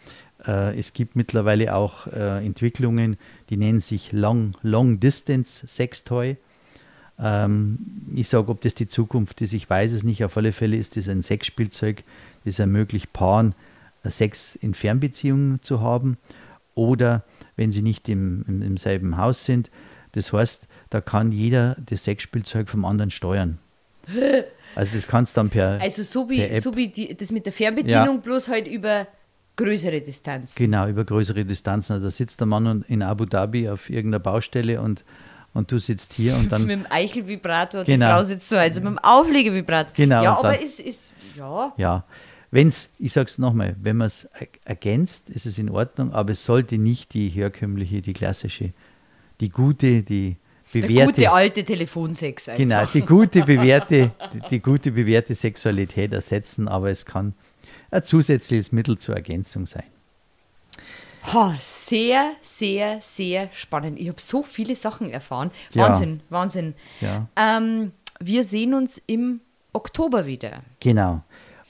[0.44, 3.16] äh, es gibt mittlerweile auch äh, Entwicklungen,
[3.50, 6.36] die nennen sich Long, Long Distance Sextoy.
[7.18, 7.78] Ähm,
[8.14, 10.24] ich sage, ob das die Zukunft ist, ich weiß es nicht.
[10.24, 12.04] Auf alle Fälle ist das ein Sexspielzeug,
[12.44, 13.54] das ermöglicht Paaren,
[14.02, 16.16] äh, Sex in Fernbeziehungen zu haben
[16.74, 17.24] oder
[17.56, 19.70] wenn sie nicht im, im, im selben Haus sind.
[20.12, 23.58] Das heißt, da kann jeder das Sexspielzeug vom anderen steuern.
[24.76, 27.52] Also das kannst du dann per Also so wie, so wie die, das mit der
[27.52, 28.20] Fernbedienung, ja.
[28.22, 29.08] bloß halt über
[29.56, 30.54] größere Distanzen.
[30.54, 31.94] Genau, über größere Distanzen.
[31.94, 35.04] Also da sitzt der Mann in Abu Dhabi auf irgendeiner Baustelle und,
[35.54, 36.66] und du sitzt hier und dann...
[36.66, 38.06] mit dem Eichelvibrator genau.
[38.06, 39.92] die Frau sitzt so, also mit dem Auflegevibrator.
[39.94, 40.22] Genau.
[40.22, 41.72] Ja, aber es ist, ja...
[41.78, 42.04] Ja,
[42.50, 44.28] wenn es, ich sage es nochmal, wenn man es
[44.64, 48.72] ergänzt, ist es in Ordnung, aber es sollte nicht die herkömmliche, die klassische,
[49.40, 50.36] die gute, die
[50.72, 50.94] bewährte.
[50.94, 52.58] Der gute alte Telefonsex einfach.
[52.58, 57.34] Genau, die gute, bewährte, die, die, gute bewährte Sexualität ersetzen, aber es kann
[57.90, 59.84] ein zusätzliches Mittel zur Ergänzung sein.
[61.34, 63.98] Oh, sehr, sehr, sehr spannend.
[63.98, 65.50] Ich habe so viele Sachen erfahren.
[65.74, 66.30] Wahnsinn, ja.
[66.30, 66.74] Wahnsinn.
[67.00, 67.26] Ja.
[67.36, 69.40] Ähm, wir sehen uns im
[69.72, 70.62] Oktober wieder.
[70.80, 71.22] Genau.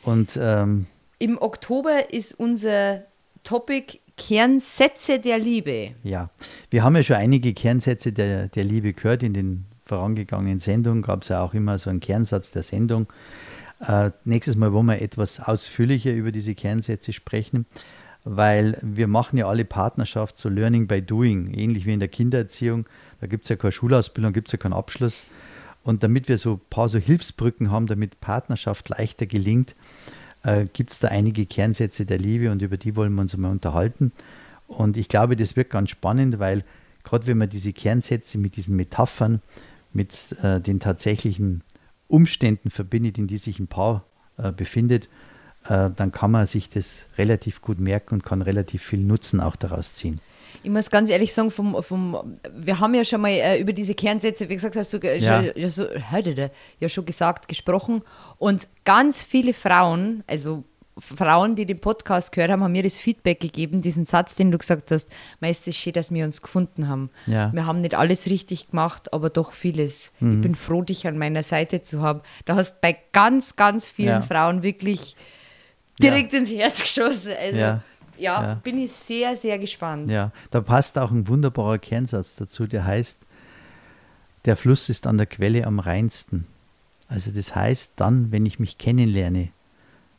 [0.02, 0.86] Und ähm,
[1.18, 3.04] im Oktober ist unser
[3.42, 5.92] Topic Kernsätze der Liebe.
[6.02, 6.30] Ja,
[6.70, 9.22] wir haben ja schon einige Kernsätze der, der Liebe gehört.
[9.22, 13.06] In den vorangegangenen Sendungen gab es ja auch immer so einen Kernsatz der Sendung.
[13.80, 17.66] Äh, nächstes Mal wollen wir etwas ausführlicher über diese Kernsätze sprechen,
[18.24, 22.86] weil wir machen ja alle Partnerschaft so Learning by Doing, ähnlich wie in der Kindererziehung.
[23.20, 25.26] Da gibt es ja keine Schulausbildung, gibt es ja keinen Abschluss.
[25.82, 29.76] Und damit wir so ein paar so Hilfsbrücken haben, damit Partnerschaft leichter gelingt,
[30.46, 33.50] äh, gibt es da einige Kernsätze der Liebe und über die wollen wir uns mal
[33.50, 34.12] unterhalten.
[34.68, 36.64] Und ich glaube, das wird ganz spannend, weil
[37.02, 39.42] gerade wenn man diese Kernsätze mit diesen Metaphern,
[39.92, 41.62] mit äh, den tatsächlichen
[42.08, 44.04] Umständen verbindet, in die sich ein Paar
[44.38, 45.08] äh, befindet,
[45.64, 49.56] äh, dann kann man sich das relativ gut merken und kann relativ viel Nutzen auch
[49.56, 50.20] daraus ziehen.
[50.62, 53.94] Ich muss ganz ehrlich sagen, vom, vom, wir haben ja schon mal äh, über diese
[53.94, 55.42] Kernsätze, wie gesagt, hast du ja.
[55.42, 55.86] Schon, ja, so,
[56.80, 58.02] ja schon gesagt, gesprochen.
[58.38, 60.64] Und ganz viele Frauen, also
[60.98, 64.56] Frauen, die den Podcast gehört haben, haben mir das Feedback gegeben, diesen Satz, den du
[64.56, 65.08] gesagt hast,
[65.40, 67.10] meist ist schön, dass wir uns gefunden haben.
[67.26, 67.52] Ja.
[67.52, 70.12] Wir haben nicht alles richtig gemacht, aber doch vieles.
[70.20, 70.36] Mhm.
[70.36, 72.22] Ich bin froh, dich an meiner Seite zu haben.
[72.46, 74.22] Da hast bei ganz, ganz vielen ja.
[74.22, 75.16] Frauen wirklich
[76.00, 76.38] direkt ja.
[76.38, 77.32] ins Herz geschossen.
[77.38, 77.80] Also
[78.18, 78.42] ja.
[78.42, 80.10] Ja, bin ich sehr, sehr gespannt.
[80.10, 83.18] Ja, da passt auch ein wunderbarer Kernsatz dazu, der heißt,
[84.44, 86.46] der Fluss ist an der Quelle am reinsten.
[87.08, 89.50] Also das heißt, dann, wenn ich mich kennenlerne,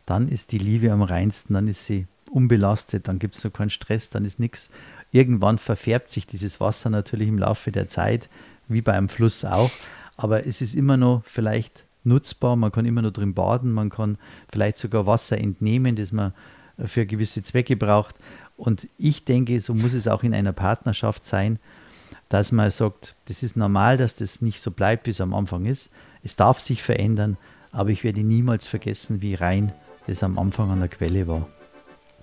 [0.05, 3.69] dann ist die Liebe am reinsten, dann ist sie unbelastet, dann gibt es so keinen
[3.69, 4.69] Stress, dann ist nichts.
[5.11, 8.29] Irgendwann verfärbt sich dieses Wasser natürlich im Laufe der Zeit,
[8.67, 9.71] wie bei einem Fluss auch,
[10.17, 14.17] aber es ist immer noch vielleicht nutzbar, man kann immer noch drin baden, man kann
[14.51, 16.33] vielleicht sogar Wasser entnehmen, das man
[16.85, 18.15] für gewisse Zwecke braucht.
[18.55, 21.59] Und ich denke, so muss es auch in einer Partnerschaft sein,
[22.29, 25.65] dass man sagt, das ist normal, dass das nicht so bleibt, wie es am Anfang
[25.65, 25.89] ist.
[26.23, 27.37] Es darf sich verändern,
[27.71, 29.71] aber ich werde niemals vergessen, wie rein
[30.07, 31.47] das am Anfang an der Quelle war.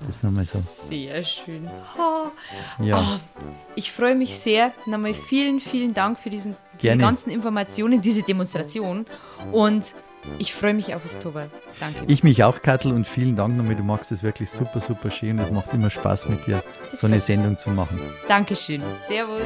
[0.06, 0.62] Das nochmal so.
[0.88, 1.68] Sehr schön.
[1.96, 2.32] Ha.
[2.80, 3.20] Ja.
[3.20, 4.72] Oh, ich freue mich sehr.
[4.86, 9.06] Nochmal vielen, vielen Dank für diesen, diese ganzen Informationen, diese Demonstration.
[9.52, 9.94] Und
[10.38, 11.46] ich freue mich auf Oktober.
[11.80, 12.04] Danke.
[12.06, 13.76] Ich mich auch, Kattel, und vielen Dank nochmal.
[13.76, 15.38] Du machst es wirklich super, super schön.
[15.38, 18.00] Es macht immer Spaß mit dir, das so eine Sendung zu machen.
[18.28, 18.82] Dankeschön.
[19.08, 19.42] Servus.